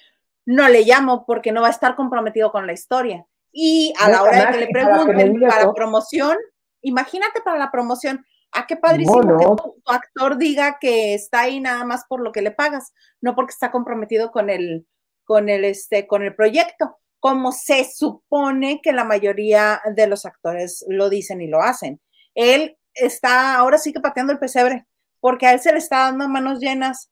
[0.45, 3.25] no le llamo porque no va a estar comprometido con la historia.
[3.53, 6.35] Y a No, la hora de que le pregunten para promoción,
[6.81, 9.39] imagínate para la promoción, ah, qué padrísimo No, no.
[9.39, 12.91] que tu, tu actor diga que está ahí nada más por lo que le pagas,
[13.21, 14.85] no porque está comprometido con el,
[15.23, 20.83] con el, este, con el proyecto, como se supone que la mayoría de los actores
[20.89, 22.01] lo dicen y lo hacen.
[22.35, 24.85] Él está ahora sí que pateando el pesebre,
[25.19, 27.09] porque a él se le está dando manos llenas.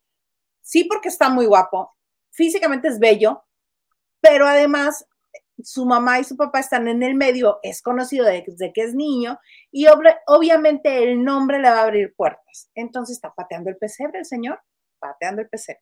[0.62, 1.96] Sí, porque está muy guapo,
[2.32, 3.44] físicamente es bello,
[4.22, 5.06] pero además
[5.64, 9.40] su mamá y su papá están en el medio, es conocido desde que es niño
[9.72, 9.86] y
[10.28, 12.70] obviamente el nombre le va a abrir puertas.
[12.76, 14.62] Entonces está pateando el pesebre el señor,
[15.00, 15.82] pateando el pesebre.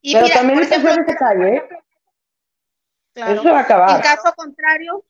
[0.00, 1.68] Y Pero mira, también el ejemplo, pesebre se cae, ¿eh?
[3.14, 4.02] claro, Eso se va a en acabar.
[4.02, 5.04] caso contrario,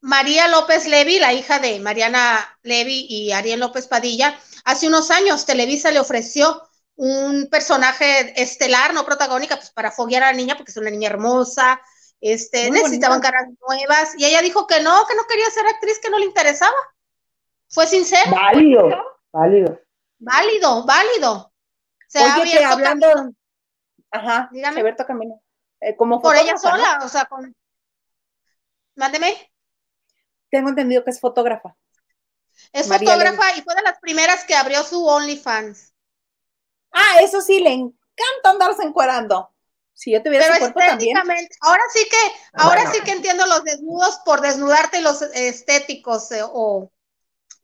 [0.00, 5.44] María López Levy, la hija de Mariana Levy y Ariel López Padilla, hace unos años
[5.46, 6.62] Televisa le ofreció
[6.96, 11.08] un personaje estelar, no protagónica, pues para foguear a la niña, porque es una niña
[11.08, 11.80] hermosa,
[12.20, 13.32] este, Muy necesitaban bonita.
[13.32, 16.26] caras nuevas, y ella dijo que no, que no quería ser actriz, que no le
[16.26, 16.76] interesaba.
[17.68, 18.90] Fue sincera, Válido,
[19.32, 19.80] válido.
[20.18, 21.52] válido, válido.
[22.08, 23.34] Se ha Oye, que abierto hablando, camino
[24.10, 24.74] ajá, Dígame.
[24.74, 25.42] se abierto camino.
[25.80, 27.54] Eh, como por ella sola, o sea, con...
[28.96, 29.49] Mándeme.
[30.50, 31.76] Tengo entendido que es fotógrafa.
[32.72, 35.92] Es María fotógrafa y fue de las primeras que abrió su OnlyFans.
[36.92, 39.50] Ah, eso sí, le encanta andarse encuerando.
[39.92, 41.16] Si yo tuviera Pero su cuerpo también.
[41.60, 42.16] ahora sí que,
[42.54, 42.90] ahora Bueno.
[42.94, 46.90] sí que entiendo los desnudos por desnudarte y los estéticos eh, o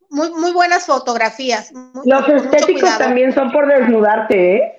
[0.09, 1.71] muy, muy buenas fotografías.
[1.73, 4.76] muy- Los estéticos también son por desnudarte, ¿eh?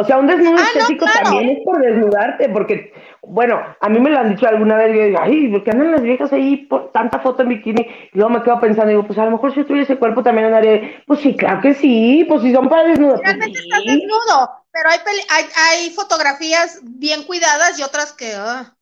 [0.00, 1.20] O sea, un desnudo Ah, no, estético claro.
[1.24, 2.92] también es por desnudarte, porque,
[3.22, 5.92] bueno, a mí me lo han dicho alguna vez, yo digo, ay, ¿por qué andan
[5.92, 7.82] las viejas ahí por tanta foto en bikini?
[8.12, 10.22] Y luego me quedo pensando, digo, pues a lo mejor si yo tuviera ese cuerpo
[10.22, 13.80] también andaré, pues sí, claro que sí, pues si son para desnudos, pues Realmente estás
[13.80, 13.86] sí.
[13.88, 18.74] desnudo, pero hay, peli- hay, hay fotografías bien cuidadas y otras que, ah,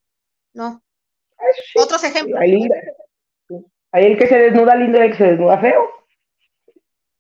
[0.55, 0.81] no.
[1.39, 1.79] Sí.
[1.79, 2.41] Otros ejemplos.
[3.91, 5.89] Hay el que se desnuda lindo y el que se desnuda feo,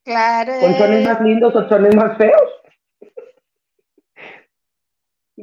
[0.04, 0.52] Claro.
[0.60, 2.42] con chones más lindos o chones más feos.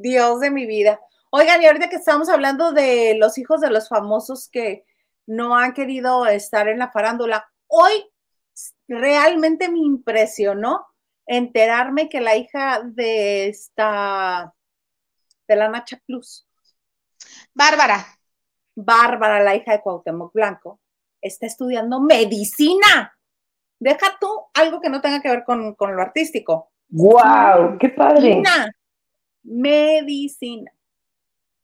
[0.01, 0.99] Dios de mi vida.
[1.31, 4.85] Oigan, y ahorita que estamos hablando de los hijos de los famosos que
[5.25, 8.05] no han querido estar en la farándula, hoy
[8.87, 10.85] realmente me impresionó
[11.25, 14.53] enterarme que la hija de esta,
[15.47, 16.47] de la Nacha Plus,
[17.53, 18.05] Bárbara.
[18.77, 20.81] Bárbara, la hija de Cuauhtémoc Blanco,
[21.21, 23.17] está estudiando medicina.
[23.79, 26.71] Deja tú algo que no tenga que ver con, con lo artístico.
[26.89, 27.77] ¡Guau!
[27.79, 28.21] ¡Qué padre!
[28.21, 28.69] Medicina.
[29.45, 30.71] Medicina.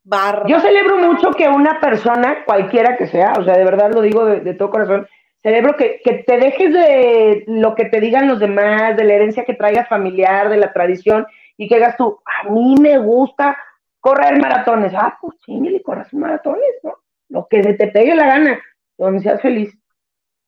[0.04, 0.48] Bárbara.
[0.48, 4.26] Yo celebro mucho que una persona, cualquiera que sea, o sea, de verdad lo digo
[4.26, 5.08] de, de todo corazón,
[5.44, 9.46] celebro que, que te dejes de lo que te digan los demás, de la herencia
[9.46, 11.28] que traigas familiar, de la tradición,
[11.58, 13.58] y que hagas tú, a mí me gusta
[14.00, 14.94] correr maratones.
[14.96, 16.96] Ah, pues chingale, corras maratones, ¿no?
[17.30, 18.62] Lo que se te pegue la gana,
[18.98, 19.74] donde seas feliz.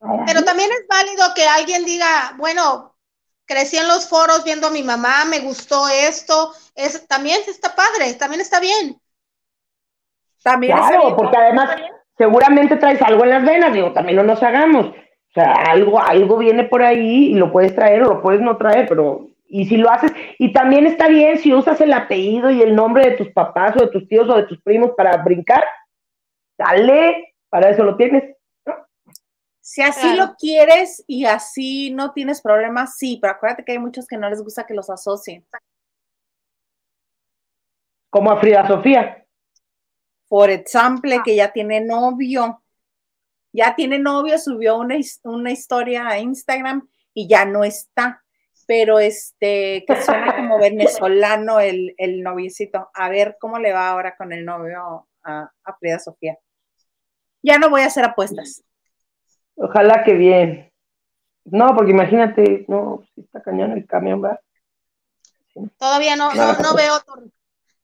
[0.02, 2.93] Ay, Pero también es válido que alguien diga, bueno,
[3.46, 8.14] crecí en los foros viendo a mi mamá, me gustó esto, es, también está padre,
[8.16, 9.00] también está bien.
[10.44, 11.16] También está Claro, bien.
[11.16, 11.70] porque además
[12.18, 14.88] seguramente traes algo en las venas, digo, también no nos hagamos.
[14.88, 18.58] O sea, algo, algo viene por ahí y lo puedes traer o lo puedes no
[18.58, 22.62] traer, pero y si lo haces, y también está bien si usas el apellido y
[22.62, 25.64] el nombre de tus papás o de tus tíos o de tus primos para brincar,
[26.58, 28.24] dale, para eso lo tienes.
[29.66, 30.26] Si así Claro.
[30.26, 34.30] lo quieres y así no tienes problemas, sí, pero acuérdate que hay muchos que no
[34.30, 35.48] les gusta que los asocien.
[38.10, 39.26] Como a Frida Sofía.
[40.28, 42.62] Por ejemplo, que ya tiene novio.
[43.54, 48.22] Ya tiene novio, subió una, una historia a Instagram y ya no está.
[48.68, 52.90] Pero este, que suena como venezolano el, el noviecito.
[52.94, 56.38] A ver cómo le va ahora con el novio a, a Frida Sofía.
[57.42, 58.62] Ya no voy a hacer apuestas.
[59.56, 60.72] Ojalá que bien.
[61.46, 64.40] No, porque imagínate, no, si está cañón el camión, va.
[65.78, 67.00] Todavía no, no, no veo,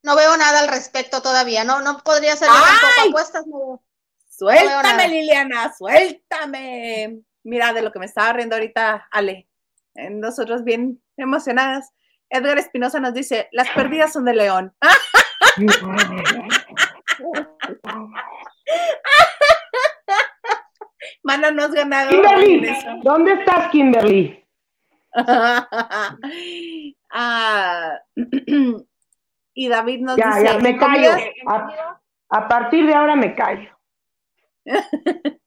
[0.04, 3.82] no veo nada al respecto todavía, no, no podría ser tampoco apuestas, no
[4.40, 5.08] Suéltame.
[5.10, 7.20] Liliana, suéltame.
[7.44, 9.50] Mira, de lo que me estaba riendo ahorita, Ale.
[9.96, 11.92] Nosotros bien emocionadas.
[12.30, 14.74] Edgar Espinosa nos dice, las perdidas son de León.
[21.24, 22.10] Mana, no has ganado.
[22.10, 22.68] Kimberly.
[23.04, 24.46] ¿dónde estás, Kimberly?
[27.12, 27.98] Ah,
[29.56, 31.12] y David nos Ya, dice, ya, me "¿En callo.
[31.48, 33.76] A, a partir de ahora me callo.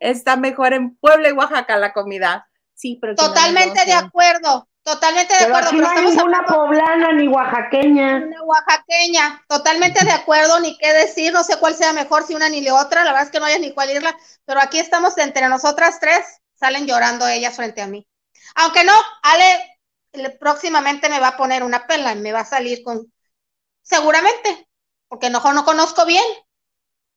[0.00, 2.46] Está mejor en Puebla y Oaxaca la comida.
[2.74, 6.14] Sí, pero no Totalmente de acuerdo, totalmente de Pero acuerdo, aquí pero no hay estamos
[6.14, 8.16] ninguna hablando poblana ni oaxaqueña.
[8.24, 12.48] una oaxaqueña, totalmente de acuerdo, ni qué decir, no sé cuál sea mejor, si una
[12.48, 15.18] ni la otra, la verdad es que no hay ni cuál irla, pero aquí estamos
[15.18, 16.24] entre nosotras tres,
[16.54, 18.06] salen llorando ellas frente a mí.
[18.54, 19.78] Aunque no, Ale
[20.12, 23.12] le- próximamente me va a poner una pela y me va a salir con,
[23.82, 24.68] seguramente,
[25.08, 26.24] porque no, no conozco bien.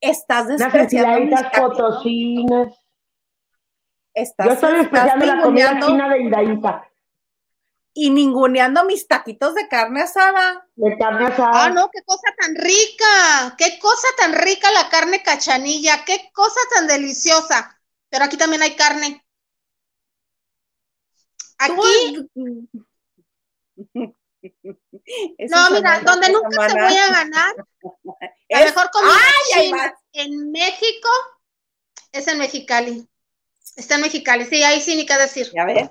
[0.01, 1.61] Estás despreciando taquitos.
[1.61, 2.73] potosinas.
[4.13, 6.88] Estás, Yo estoy despreciando la comida china de Iraíta,
[7.93, 10.65] y ninguneando mis taquitos de carne asada.
[10.75, 11.65] de carne asada.
[11.65, 16.59] Ah, no, qué cosa tan rica, qué cosa tan rica la carne cachanilla, qué cosa
[16.75, 17.77] tan deliciosa.
[18.09, 19.25] Pero aquí también hay carne.
[21.57, 21.75] Aquí,
[25.49, 26.87] no, mira, donde nunca te mana.
[26.87, 27.55] voy a ganar,
[28.49, 31.09] la Es- mejor comida en México
[32.11, 33.07] es en Mexicali.
[33.75, 35.49] Está en Mexicali, sí, ahí sí ni qué decir.
[35.53, 35.89] Ya ves,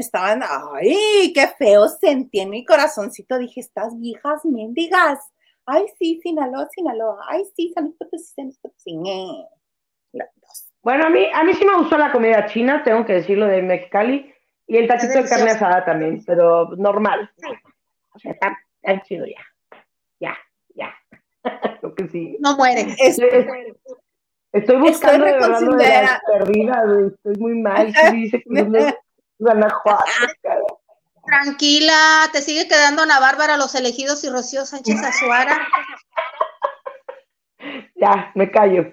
[0.00, 3.38] estaban, ay, qué feo sentí en mi corazoncito.
[3.38, 5.18] Dije, estas viejas mendigas.
[5.66, 7.24] Ay, sí, Sinaloa, Sinaloa.
[7.28, 8.96] Ay, sí, San Luis Potosí, San Luis Potosí.
[8.96, 9.46] ñe.
[10.12, 10.68] Las dos.
[10.82, 13.62] Bueno, a mí, a mí sí me gustó la comida china, tengo que decirlo de
[13.62, 14.34] Mexicali,
[14.66, 17.30] y el taquito de carne asada también, pero normal.
[18.14, 19.40] O sea, está, está chido ya.
[20.20, 20.36] Ya,
[20.74, 20.92] ya.
[21.80, 22.36] Creo que sí.
[22.40, 22.82] No muere.
[22.98, 23.46] Es- Es-
[24.52, 26.02] Estoy buscando de verdad lo de reconsiderada.
[26.02, 27.86] las perdidas, estoy muy mal.
[28.12, 28.78] Dice que no
[29.42, 30.04] Guanajuato,
[30.40, 30.60] cara.
[31.24, 35.66] Tranquila, te sigue quedando Ana Bárbara, los elegidos y Rocío Sánchez Azuara.
[37.96, 38.92] Ya, me callo.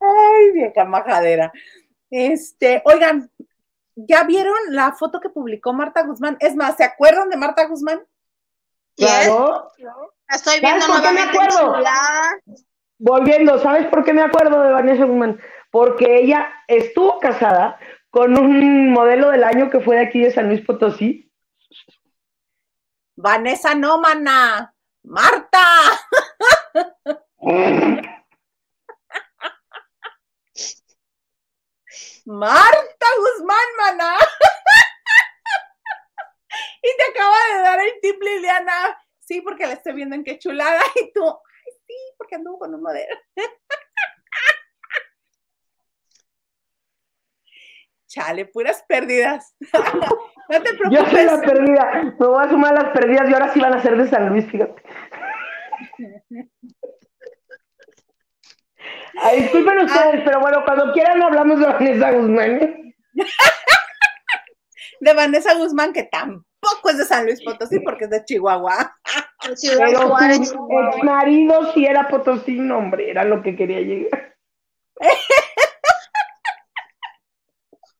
[0.00, 1.52] Ay, vieja majadera.
[2.10, 3.30] Este, oigan,
[3.94, 6.36] ¿ya vieron la foto que publicó Marta Guzmán?
[6.40, 8.02] Es más, ¿se acuerdan de Marta Guzmán?
[8.96, 9.68] Claro.
[9.78, 11.84] la estoy viendo ¿Sabes por qué me nuevamente acuerdo?
[12.98, 15.40] Volviendo, ¿sabes por qué me acuerdo de Vanessa Guzmán?
[15.70, 17.78] Porque ella estuvo casada
[18.12, 21.32] con un modelo del año que fue de aquí de San Luis Potosí.
[23.16, 24.74] Vanessa no, mana.
[25.02, 25.64] Marta.
[32.26, 34.18] Marta Guzmán, mana.
[36.82, 38.98] y te acaba de dar el tip, Liliana.
[39.20, 40.82] Sí, porque la estoy viendo en qué chulada.
[40.96, 43.16] Y tú, ay, sí, porque anduvo con un modelo.
[48.12, 49.54] Chale, puras pérdidas.
[50.50, 51.50] no te Yo soy la preocupes.
[51.50, 52.14] perdida.
[52.18, 54.44] Me voy a sumar las perdidas y ahora sí van a ser de San Luis,
[54.50, 54.82] fíjate.
[59.22, 62.50] Ay, disculpen ustedes, pero bueno, cuando quieran hablamos de Vanessa Guzmán.
[62.62, 62.94] ¿eh?
[65.00, 68.94] De Vanessa Guzmán, que tampoco es de San Luis Potosí, porque es de Chihuahua.
[69.42, 70.90] Pero Juárez, su Chihuahua.
[70.94, 74.36] ex marido sí era Potosí, no, hombre, era lo que quería llegar.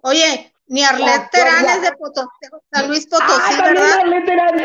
[0.03, 1.75] Oye, ni Arlet Ya, Terán ya.
[1.75, 2.29] es de Potosí,
[2.73, 3.99] San Luis Potosí, ah, también ¿verdad?
[4.01, 4.59] Arlet Terán,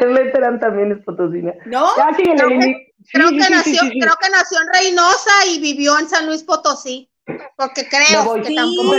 [0.00, 1.52] Arlet- Terán también es potosina.
[1.66, 1.86] ¿No?
[1.96, 2.74] Ya, Creo que- Lili.
[3.04, 6.08] Sí, Creo sí, que sí, sí, nació, creo que nació en Reynosa y vivió en
[6.08, 7.10] San Luis Potosí.
[7.56, 8.40] Porque creo voy.
[8.42, 8.54] que Sí.
[8.54, 8.94] tampoco.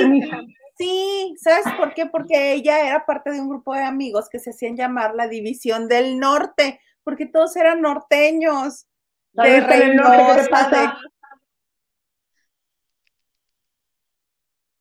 [0.77, 2.05] Sí, ¿sabes por qué?
[2.05, 5.87] Porque ella era parte de un grupo de amigos que se hacían llamar la División
[5.87, 8.85] del Norte, porque todos eran norteños.
[9.35, 10.97] ¿Sabes De norte qué te Reynosa, pasa?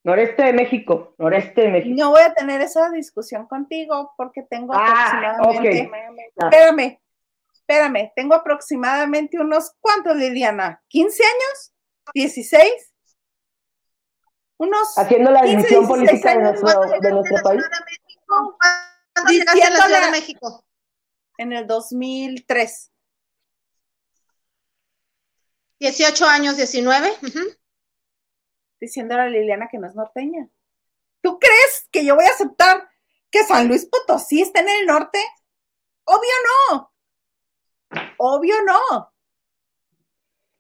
[0.05, 1.95] Noreste de México, noreste de México.
[1.99, 6.35] No voy a tener esa discusión contigo porque tengo Ah, aproximadamente.
[6.37, 7.01] Espérame,
[7.55, 10.83] espérame, tengo aproximadamente unos, ¿cuántos, Liliana?
[10.91, 11.73] ¿15 años?
[12.15, 12.71] ¿16?
[14.59, 17.63] Unos Haciendo la 15, división 16 política de nuestro, ¿Cuándo de nuestro país.
[17.87, 18.59] México?
[19.15, 20.65] ¿Cuándo llegaste a la Ciudad de México?
[21.39, 22.93] en el 2003.
[25.81, 27.11] 18 años, 19.
[27.23, 27.41] ujú.
[28.85, 30.49] Diciéndole a Liliana que no es norteña.
[31.21, 32.89] ¿Tú crees que yo voy a aceptar
[33.31, 35.19] que San Luis Potosí esté en el norte?
[36.05, 36.31] Obvio
[36.71, 36.93] no.
[38.19, 39.13] Obvio no.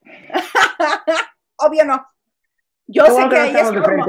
[1.57, 2.07] Obvio no.
[2.87, 4.07] Yo sé que ella es por mo-.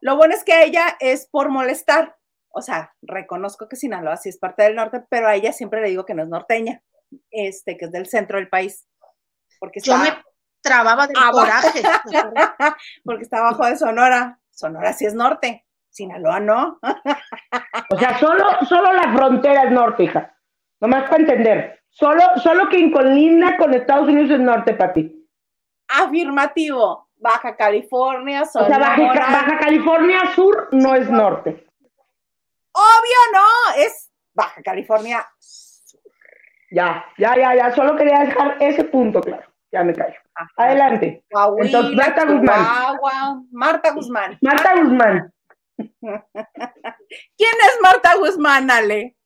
[0.00, 2.16] Lo bueno es que ella es por molestar.
[2.50, 5.88] O sea, reconozco que Sinaloa sí es parte del norte, pero a ella siempre le
[5.88, 6.82] digo que no es norteña,
[7.30, 8.88] este, que es del centro del país.
[9.60, 10.22] Porque Yo está- me
[10.62, 11.82] trababa del Ah, coraje.
[13.04, 14.38] porque está abajo de Sonora.
[14.50, 16.78] Sonora sí es norte, Sinaloa no.
[17.90, 20.34] O sea, solo, solo la frontera es norte, hija.
[20.80, 21.82] Nomás para entender.
[21.90, 25.26] Solo, solo quien colinda con Estados Unidos es norte para ti.
[25.88, 27.08] Afirmativo.
[27.20, 28.90] Baja California, O sea, Sonora.
[28.96, 31.66] Baja, Baja California Sur no es norte.
[32.72, 35.26] Obvio no, es Baja California.
[36.70, 37.72] Ya, ya, ya, ya.
[37.74, 39.42] Solo quería dejar ese punto claro.
[39.72, 40.14] Ya me callo.
[40.40, 40.50] Ajá.
[40.56, 41.24] Adelante.
[41.58, 42.64] Entonces, Marta Guzmán.
[42.64, 44.38] Chihuahua, Marta Guzmán.
[44.40, 45.32] Marta Guzmán.
[46.00, 49.16] ¿Quién es Marta Guzmán, Ale?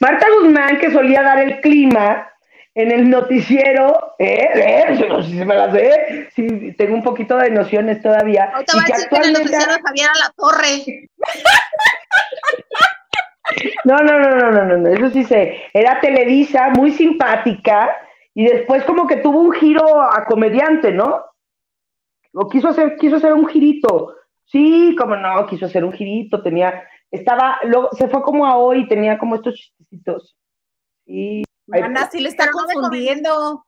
[0.00, 2.26] Marta Guzmán, que solía dar el clima
[2.74, 8.02] en el noticiero, eh, eh, sí me la sé, sí, tengo un poquito de nociones
[8.02, 8.50] todavía.
[8.52, 11.08] Ahorita y va a que decir que en el actualmente- noticiero Javier a la Torre.
[13.84, 15.62] No, no, no, no, no, no, no, eso sí sé.
[15.72, 17.96] Era Televisa, muy simpática,
[18.38, 21.24] y después como que tuvo un giro a comediante, ¿no?
[22.34, 24.14] O quiso hacer, quiso hacer un girito.
[24.44, 28.86] Sí, como no, quiso hacer un girito, tenía, estaba, luego se fue como a hoy,
[28.88, 30.36] tenía como estos chistecitos.
[31.06, 31.44] Sí.
[31.72, 33.64] Ana, sí le está confundiendo.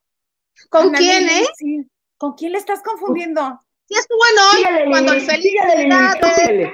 [0.68, 1.46] ¿Con Ana, quién, eh?
[1.56, 1.86] sí.
[2.18, 3.58] ¿Con quién le estás confundiendo?
[3.86, 6.72] Sí estuvo en hoy, síguele, cuando el felicidades, síguele.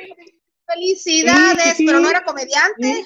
[0.67, 3.05] felicidades, Sí, sí, pero no era comediante.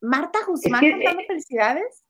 [0.00, 2.02] ¿Marta Guzmán que- cantando felicidades?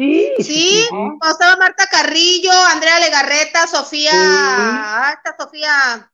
[0.00, 0.88] Sí, Sí,
[1.30, 4.16] estaba Marta Carrillo, Andrea Legarreta, Sofía, Sí.
[4.18, 6.10] ah, esta Sofía,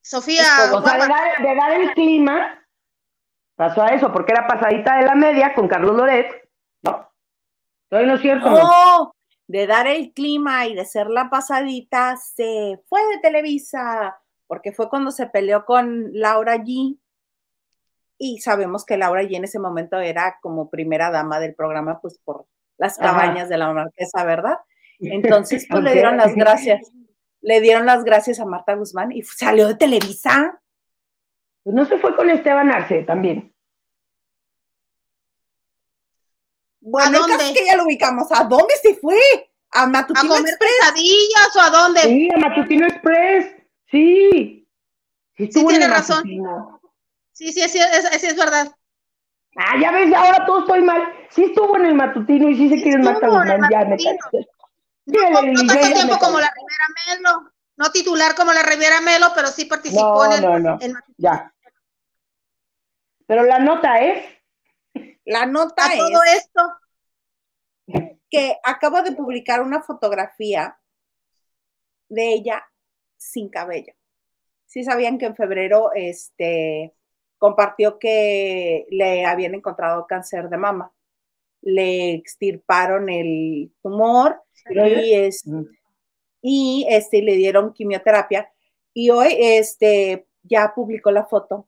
[0.00, 0.42] Sofía,
[0.72, 2.64] O sea, de dar, de dar el clima,
[3.56, 6.48] pasó a eso, porque era pasadita de la media con Carlos Loret.
[6.82, 7.10] No.
[7.88, 8.48] ¿Todavía no es cierto?
[8.50, 8.56] no?
[8.56, 9.14] No,
[9.48, 14.16] de dar el clima y de ser la pasadita, se fue de Televisa,
[14.46, 16.96] porque fue cuando se peleó con Laura G.
[18.16, 22.20] Y sabemos que Laura G en ese momento era como primera dama del programa, pues
[22.24, 22.46] por
[22.80, 23.10] las Ajá.
[23.10, 24.56] cabañas de la marquesa, ¿verdad?
[25.00, 26.90] Entonces, pues le dieron las gracias.
[27.42, 30.60] Le dieron las gracias a Marta Guzmán y salió de Televisa.
[31.62, 33.54] Pues no se fue con Esteban Arce también.
[36.80, 37.44] Bueno, ¿A dónde?
[37.44, 38.28] es que ya lo ubicamos.
[38.32, 39.18] ¿A dónde se fue?
[39.72, 41.56] A ¿A Matutino comer Express.
[41.56, 42.00] o a dónde?
[42.00, 43.54] Sí, a Matutino Express.
[43.90, 44.68] Sí.
[45.36, 46.16] Sí, en tiene razón.
[46.18, 46.80] Matutino.
[47.32, 48.70] Sí, sí, sí, es, sí, es verdad.
[49.56, 51.02] Ah, ya ves, ahora todo estoy mal.
[51.30, 53.70] Sí estuvo en el matutino y sí se Sí quiere Marta estuvo en el Guzmán,
[53.70, 53.96] ya me.
[55.06, 56.86] No, no tanto tiempo como la Rivera
[57.16, 60.78] Melo, no titular como la Rivera Melo, pero sí participó No, en el, no, no.
[60.80, 61.52] en- Ya.
[63.26, 64.24] Pero la nota es
[65.24, 66.72] La nota a es todo esto.
[68.30, 70.78] que acabo de publicar una fotografía
[72.08, 72.64] de ella
[73.16, 73.92] sin cabello.
[74.66, 76.94] Sí sabían que en febrero este,
[77.40, 80.92] compartió que le habían encontrado cáncer de mama.
[81.62, 84.40] Le extirparon el tumor
[85.00, 85.44] y, es-
[86.42, 88.52] y este, le dieron quimioterapia.
[88.94, 91.66] Y hoy este, ya publicó la foto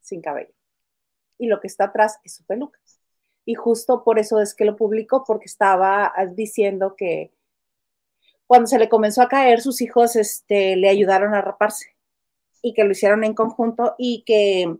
[0.00, 0.52] sin cabello.
[1.38, 2.80] Y lo que está atrás es su peluca.
[3.44, 7.32] Y justo por eso es que lo publicó, porque estaba diciendo que
[8.46, 11.96] cuando se le comenzó a caer, sus hijos este, le ayudaron a raparse
[12.62, 14.74] y que lo hicieron en conjunto y que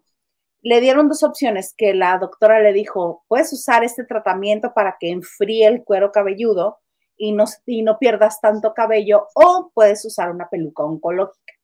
[0.63, 5.11] le dieron dos opciones, que la doctora le dijo, puedes usar este tratamiento para que
[5.11, 6.79] enfríe el cuero cabelludo
[7.17, 11.55] y no, y no pierdas tanto cabello o puedes usar una peluca oncológica.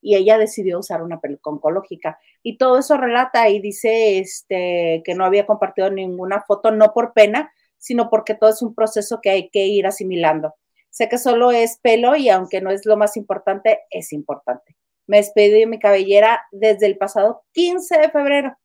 [0.00, 2.18] Y ella decidió usar una peluca oncológica.
[2.42, 7.12] Y todo eso relata y dice este, que no había compartido ninguna foto, no por
[7.12, 10.54] pena, sino porque todo es un proceso que hay que ir asimilando.
[10.90, 14.76] Sé que solo es pelo y aunque no es lo más importante, es importante.
[15.08, 18.56] Me despedí de mi cabellera desde el pasado 15 de febrero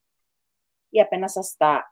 [0.91, 1.91] y apenas hasta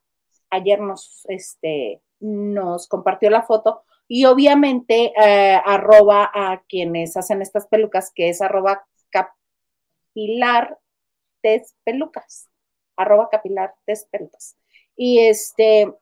[0.52, 7.66] ayer nos, este, nos compartió la foto y obviamente eh, arroba a quienes hacen estas
[7.68, 10.78] pelucas, que es arroba capilar
[11.86, 12.50] pelucas,
[12.98, 13.74] arroba capilar
[14.12, 14.58] pelucas.
[14.98, 15.94] Y este,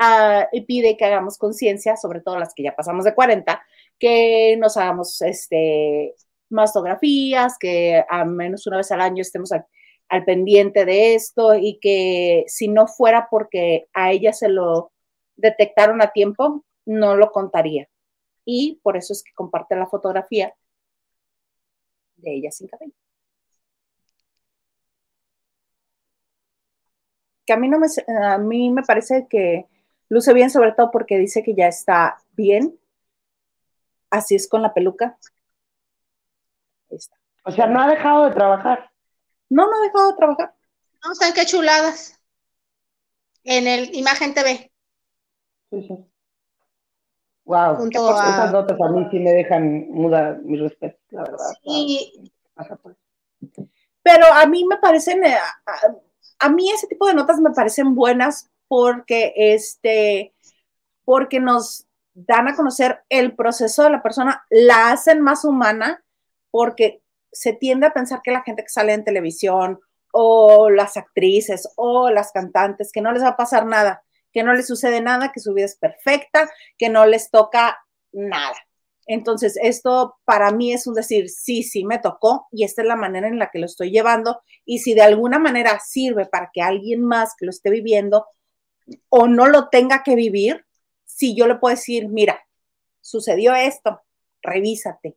[0.00, 3.62] ah, y, pide que hagamos conciencia, sobre todo las que ya pasamos de 40,
[3.98, 6.16] que nos hagamos este,
[6.50, 9.66] mastografías, que al menos una vez al año estemos al,
[10.08, 14.92] al pendiente de esto y que si no fuera porque a ella se lo
[15.36, 17.88] detectaron a tiempo, no lo contaría.
[18.44, 20.54] Y por eso es que comparte la fotografía
[22.16, 22.92] de ella sin cabello.
[27.44, 27.86] Que a mí, no me,
[28.24, 29.66] a mí me parece que
[30.08, 32.78] luce bien, sobre todo porque dice que ya está bien.
[34.10, 35.16] Así es con la peluca.
[37.46, 38.90] O sea, no ha dejado de trabajar.
[39.48, 40.54] No, no ha dejado de trabajar.
[41.04, 42.20] No, están qué chuladas.
[43.44, 44.72] En el Imagen TV.
[45.70, 46.12] Sí, sí.
[47.44, 51.54] Wow, esas notas a mí sí me dejan muda mi respeto, la verdad.
[51.62, 52.32] Sí.
[54.02, 55.36] Pero a mí me parecen, eh,
[56.40, 60.34] a, mí ese tipo de notas me parecen buenas porque este,
[61.04, 66.02] porque nos dan a conocer el proceso de la persona, la hacen más humana,
[66.50, 67.00] porque
[67.32, 69.80] se tiende a pensar que la gente que sale en televisión
[70.12, 74.02] o las actrices o las cantantes, que no les va a pasar nada
[74.36, 77.78] que no les sucede nada, que su vida es perfecta, que no les toca
[78.12, 78.54] nada.
[79.06, 82.96] Entonces, esto para mí es un decir, sí, sí, me tocó y esta es la
[82.96, 84.42] manera en la que lo estoy llevando.
[84.66, 88.26] Y si de alguna manera sirve para que alguien más que lo esté viviendo
[89.08, 90.66] o no lo tenga que vivir,
[91.06, 92.38] si yo le puedo decir, mira,
[93.00, 94.02] sucedió esto,
[94.42, 95.16] revísate,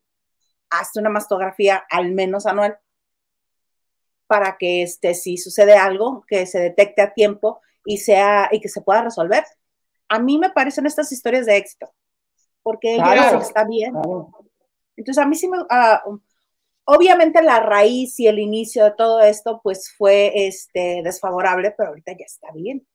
[0.69, 2.79] hazte una mastografía al menos anual
[4.29, 8.69] para que este, si sucede algo, que se detecte a tiempo y, sea, y que
[8.69, 9.43] se pueda resolver.
[10.07, 11.91] A mí me parecen estas historias de éxito,
[12.61, 13.95] porque ella está bien.
[14.95, 15.57] Entonces, a mí sí me...
[15.71, 16.03] Ah,
[16.85, 22.11] obviamente la raíz y el inicio de todo esto, pues fue este, desfavorable, pero ahorita
[22.11, 22.85] ya está bien.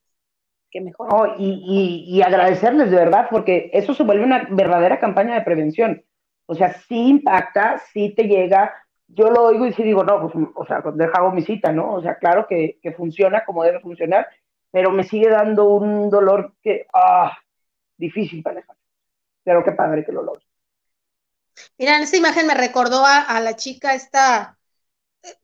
[0.70, 1.34] Qué mejor.
[1.38, 6.04] y, y, agradecerles de verdad, porque eso se vuelve una verdadera campaña de prevención.
[6.46, 8.74] O sea, sí impacta, sí te llega.
[9.06, 11.94] Yo lo oigo y sí digo, no, pues, o sea, dejo mi cita, ¿no?
[11.94, 14.26] O sea, claro que, que funciona como debe funcionar
[14.74, 17.32] pero me sigue dando un dolor que, ah,
[17.96, 18.76] difícil para dejar.
[19.44, 20.44] Pero qué padre que lo logre.
[21.78, 24.58] Mira, en esta imagen me recordó a, la chica esta,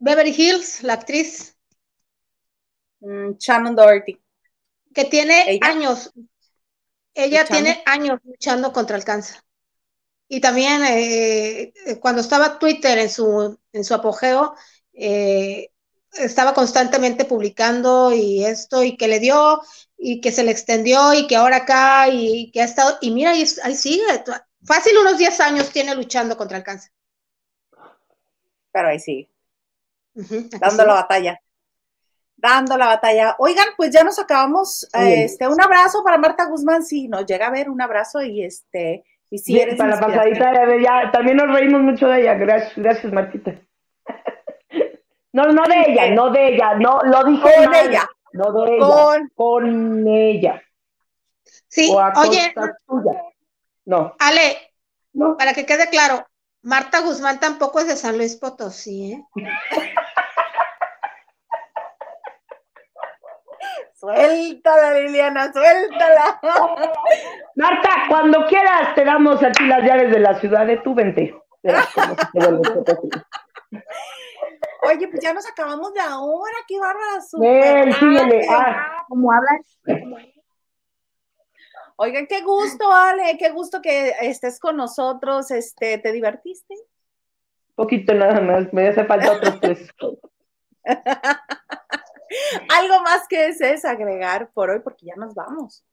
[0.01, 1.57] Beverly Hills, la actriz.
[2.99, 4.21] Mm, Shannon Doherty.
[4.93, 6.13] Que tiene años,
[7.15, 9.41] ella tiene años luchando contra el cáncer.
[10.33, 14.55] Y también eh, eh, cuando estaba Twitter en su, en su apogeo,
[14.93, 15.73] eh,
[16.13, 19.61] estaba constantemente publicando y esto, y que le dio,
[19.99, 23.33] y que se le extendió, y que ahora acá, y que ha estado, y mira,
[23.33, 24.05] ahí, sigue,
[24.65, 26.93] fácil unos 10 años tiene luchando contra el cáncer.
[28.71, 29.29] Pero ahí sigue,
[30.61, 31.43] dando la batalla,
[32.37, 33.35] dando la batalla.
[33.41, 37.51] Oigan, pues ya nos acabamos, este, un abrazo para Marta Guzmán, si nos llega a
[37.51, 41.83] ver, un abrazo, y este, y eres Para la pasadita de ella, también nos reímos
[41.83, 43.55] mucho de ella, gracias, gracias Martita.
[45.33, 48.05] No, no de ella, no de ella, no, lo dije con ella.
[48.33, 50.63] No de ella, con, ella.
[51.69, 52.53] Sí, oye,
[53.85, 54.17] no.
[54.19, 54.73] Ale,
[55.13, 55.37] no.
[55.37, 56.27] para que quede claro,
[56.63, 59.25] Marta Guzmán tampoco es de San Luis Potosí, ¿eh?
[64.01, 66.41] Suéltala, Liliana, suéltala.
[67.55, 71.35] Marta, cuando quieras te damos aquí las llaves de la ciudad de tu vente.
[74.83, 77.95] Oye, pues ya nos acabamos de ahora, qué bárbara, súper.
[78.49, 79.79] Ah, ¿Cómo hablas?
[81.97, 85.51] Oigan, qué gusto, Ale, qué gusto que estés con nosotros.
[85.51, 86.75] Este, ¿te divertiste?
[87.75, 89.91] Poquito nada más, me hace falta otros tres.
[92.81, 95.85] Algo más que desees agregar por hoy, porque ya nos vamos.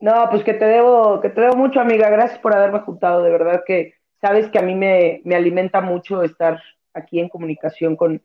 [0.00, 2.10] No, pues que te debo, que te debo mucho, amiga.
[2.10, 3.22] Gracias por haberme juntado.
[3.22, 6.60] De verdad que sabes que a mí me, me alimenta mucho estar
[6.92, 8.22] aquí en comunicación con,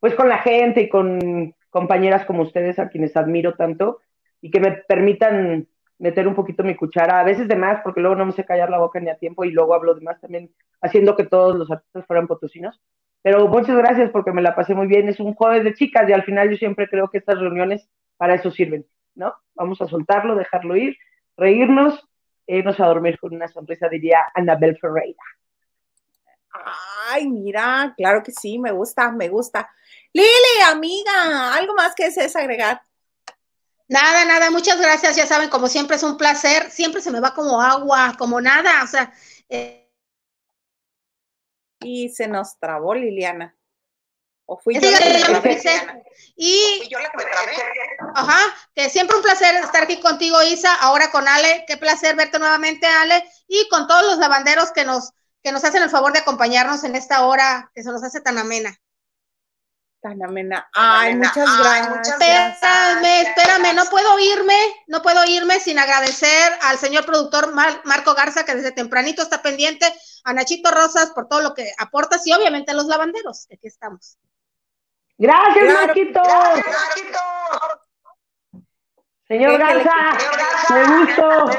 [0.00, 4.00] pues con la gente y con compañeras como ustedes a quienes admiro tanto
[4.40, 8.16] y que me permitan meter un poquito mi cuchara, a veces de más, porque luego
[8.16, 10.50] no me sé callar la boca ni a tiempo y luego hablo de más también,
[10.80, 12.80] haciendo que todos los artistas fueran potosinos.
[13.22, 15.08] Pero muchas gracias porque me la pasé muy bien.
[15.08, 18.34] Es un jueves de chicas y al final yo siempre creo que estas reuniones para
[18.34, 19.34] eso sirven, ¿no?
[19.54, 20.96] Vamos a soltarlo, dejarlo ir,
[21.36, 22.08] reírnos,
[22.46, 25.22] e irnos a dormir con una sonrisa, diría Annabel Ferreira.
[27.10, 29.68] Ay, mira, claro que sí, me gusta, me gusta.
[30.12, 32.80] Lili, amiga, ¿algo más que desees agregar?
[33.88, 35.16] Nada, nada, muchas gracias.
[35.16, 36.70] Ya saben, como siempre es un placer.
[36.70, 38.82] Siempre se me va como agua, como nada.
[38.82, 39.12] O sea,
[39.48, 39.85] eh,
[41.86, 43.56] Y se nos trabó Liliana.
[44.44, 46.04] ¿O fui yo la que me trabé?
[46.36, 47.52] Y, yo la que me trabé.
[48.14, 48.38] ajá,
[48.74, 50.74] que siempre un placer estar aquí contigo, Isa.
[50.74, 53.24] Ahora con Ale, qué placer verte nuevamente, Ale.
[53.46, 55.12] Y con todos los lavanderos que nos,
[55.42, 58.38] que nos hacen el favor de acompañarnos en esta hora que se nos hace tan
[58.38, 58.76] amena.
[60.06, 60.68] Tan amena.
[60.72, 61.28] Ay, amena.
[61.34, 61.88] muchas Ay, gracias.
[61.88, 62.54] muchas gracias.
[62.54, 68.14] Espérame, espérame, no puedo irme, no puedo irme sin agradecer al señor productor Mar- Marco
[68.14, 69.92] Garza, que desde tempranito está pendiente,
[70.22, 73.66] a Nachito Rosas por todo lo que aportas y obviamente a los lavanderos, que aquí
[73.66, 74.16] estamos.
[75.18, 76.20] Gracias, Claro, Marquito.
[76.22, 77.18] Marquito.
[79.26, 81.50] Señor Garza, Señor Garza, me gustó.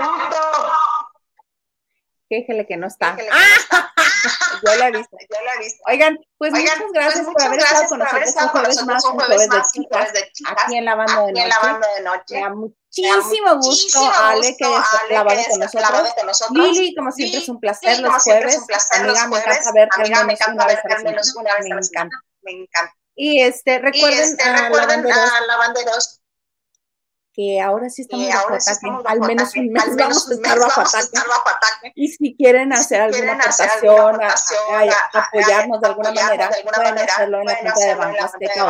[2.29, 3.15] Déjele que no está.
[3.17, 5.17] Yo la he visto.
[5.29, 5.83] Ya la he visto.
[5.87, 9.13] Oigan, pues Oigan, muchas gracias pues, por haber estado con nosotros un jueves más, un
[9.17, 10.19] jueves de chicas, de
[10.57, 11.67] aquí en la banda de aquí en la noche.
[11.71, 12.35] banda de noche.
[12.35, 16.49] Me da Me da muchísimo gusto, muchísimo Ale, que Ale, que con nosotros.
[16.51, 18.57] Lili, como siempre, es un placer los jueves.
[18.91, 21.21] Amiga, me encanta verte me encanta a la semana.
[21.35, 21.87] una vez Me a la encanta.
[21.87, 22.23] semana.
[22.41, 22.93] Me encanta.
[23.15, 26.21] Y este, recuerden este, a recuerden lavanderos a lavanderos
[27.37, 28.87] que ahora sí estamos que bajo ahora sí ataque.
[28.87, 29.59] estamos Al menos ataque.
[29.59, 31.91] un mes Al menos vamos a un mes estar bajo vamos a estar bajo ataque.
[31.95, 35.81] Y si quieren si hacer alguna hacer aportación, alguna a- aportación, a- a- a- apoyarnos
[35.81, 38.65] de alguna manera, de alguna pueden manera, hacerlo en la cuenta de Banco Azteca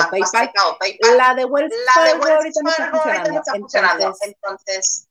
[0.68, 1.18] o PayPal.
[1.18, 3.36] La de Wells Fargo ahorita no está funcionando.
[4.04, 5.08] Entonces, Entonces,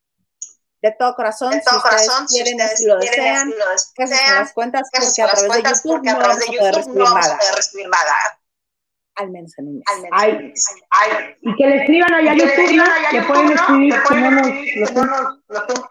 [0.82, 3.54] de todo corazón, de si ustedes si quieren, ustedes así lo desean,
[3.94, 5.62] que desean, las cuentas, que porque a través de
[6.52, 8.14] YouTube no vamos a poder recibir nada,
[9.16, 9.24] poder recibir nada.
[9.24, 9.84] al menos en un mes.
[9.92, 10.10] Al menos.
[10.12, 10.54] Ay,
[10.90, 12.62] Ay, y que le escriban allá a que le YouTube, ¿no?
[12.84, 13.54] escriban allá a Que YouTube, pueden ¿no?
[13.54, 15.90] escribir Que que pueden no nos escribir lo que no nos lo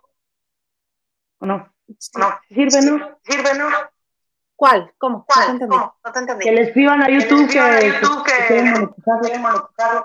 [1.39, 1.73] ¿O no?
[1.99, 2.11] Sí.
[2.15, 2.39] No.
[2.49, 3.19] ¿Sirve, no?
[3.23, 3.69] ¿Sirve, no?
[4.55, 4.93] ¿Cuál?
[4.97, 5.17] ¿Cómo?
[5.17, 5.49] No te ¿Cuál?
[5.51, 5.75] entendí.
[5.77, 5.95] ¿Cómo?
[6.03, 6.45] No te entendí.
[6.45, 8.71] Que le escriban a YouTube que, a que- YouTube que que- quieren
[9.41, 10.03] monetizarlo.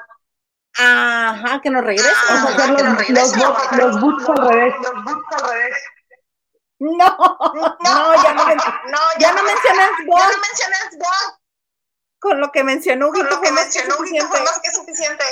[0.79, 2.13] Ajá, que nos regresen.
[2.29, 3.15] Vamos a Ah, los, nos regresen.
[3.15, 4.75] los, bots- los boots al revés.
[4.83, 5.77] Los boots al revés.
[6.81, 6.99] No, no,
[8.23, 10.19] ya no, No, ya no mencionas Ya bot.
[10.21, 11.40] no mencionas bot.
[12.21, 14.29] Con lo que mencionó Con Huguito lo que mencionó Huguito suficiente.
[14.29, 15.25] fue más que suficiente.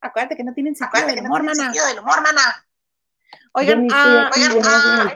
[0.00, 1.64] Acuérdate que no tienen sentido Acuérdate del que no humor, tiene mana.
[1.64, 2.66] sentido del humor, mana.
[3.52, 5.14] Oigan, ah, Oigan, no ah,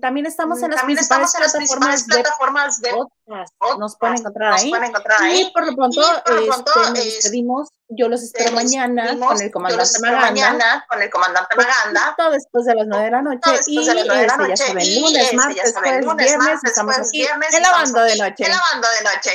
[0.00, 3.52] también estamos en las También principales estamos en las plataformas principales de plataformas de podcast.
[3.58, 3.78] podcast.
[3.80, 4.70] Nos pueden encontrar Nos ahí.
[4.70, 5.50] pueden encontrar Y ahí.
[5.52, 7.68] por lo pronto, Y por lo pronto, este, nos es- despedimos.
[7.88, 10.30] Yo los espero mañana con el Yo los comandante espero Maganda.
[10.30, 12.00] mañana con el comandante Maganda.
[12.16, 13.40] Poquito después de las 9 de la noche.
[13.42, 15.82] Todo después Y de las nueve de la este, ya saben, lunes, este, martes, saben,
[15.90, 18.44] jueves, lunes, viernes, martes, estamos jueves, aquí viernes, en la banda de noche.
[18.44, 19.32] En la banda de noche.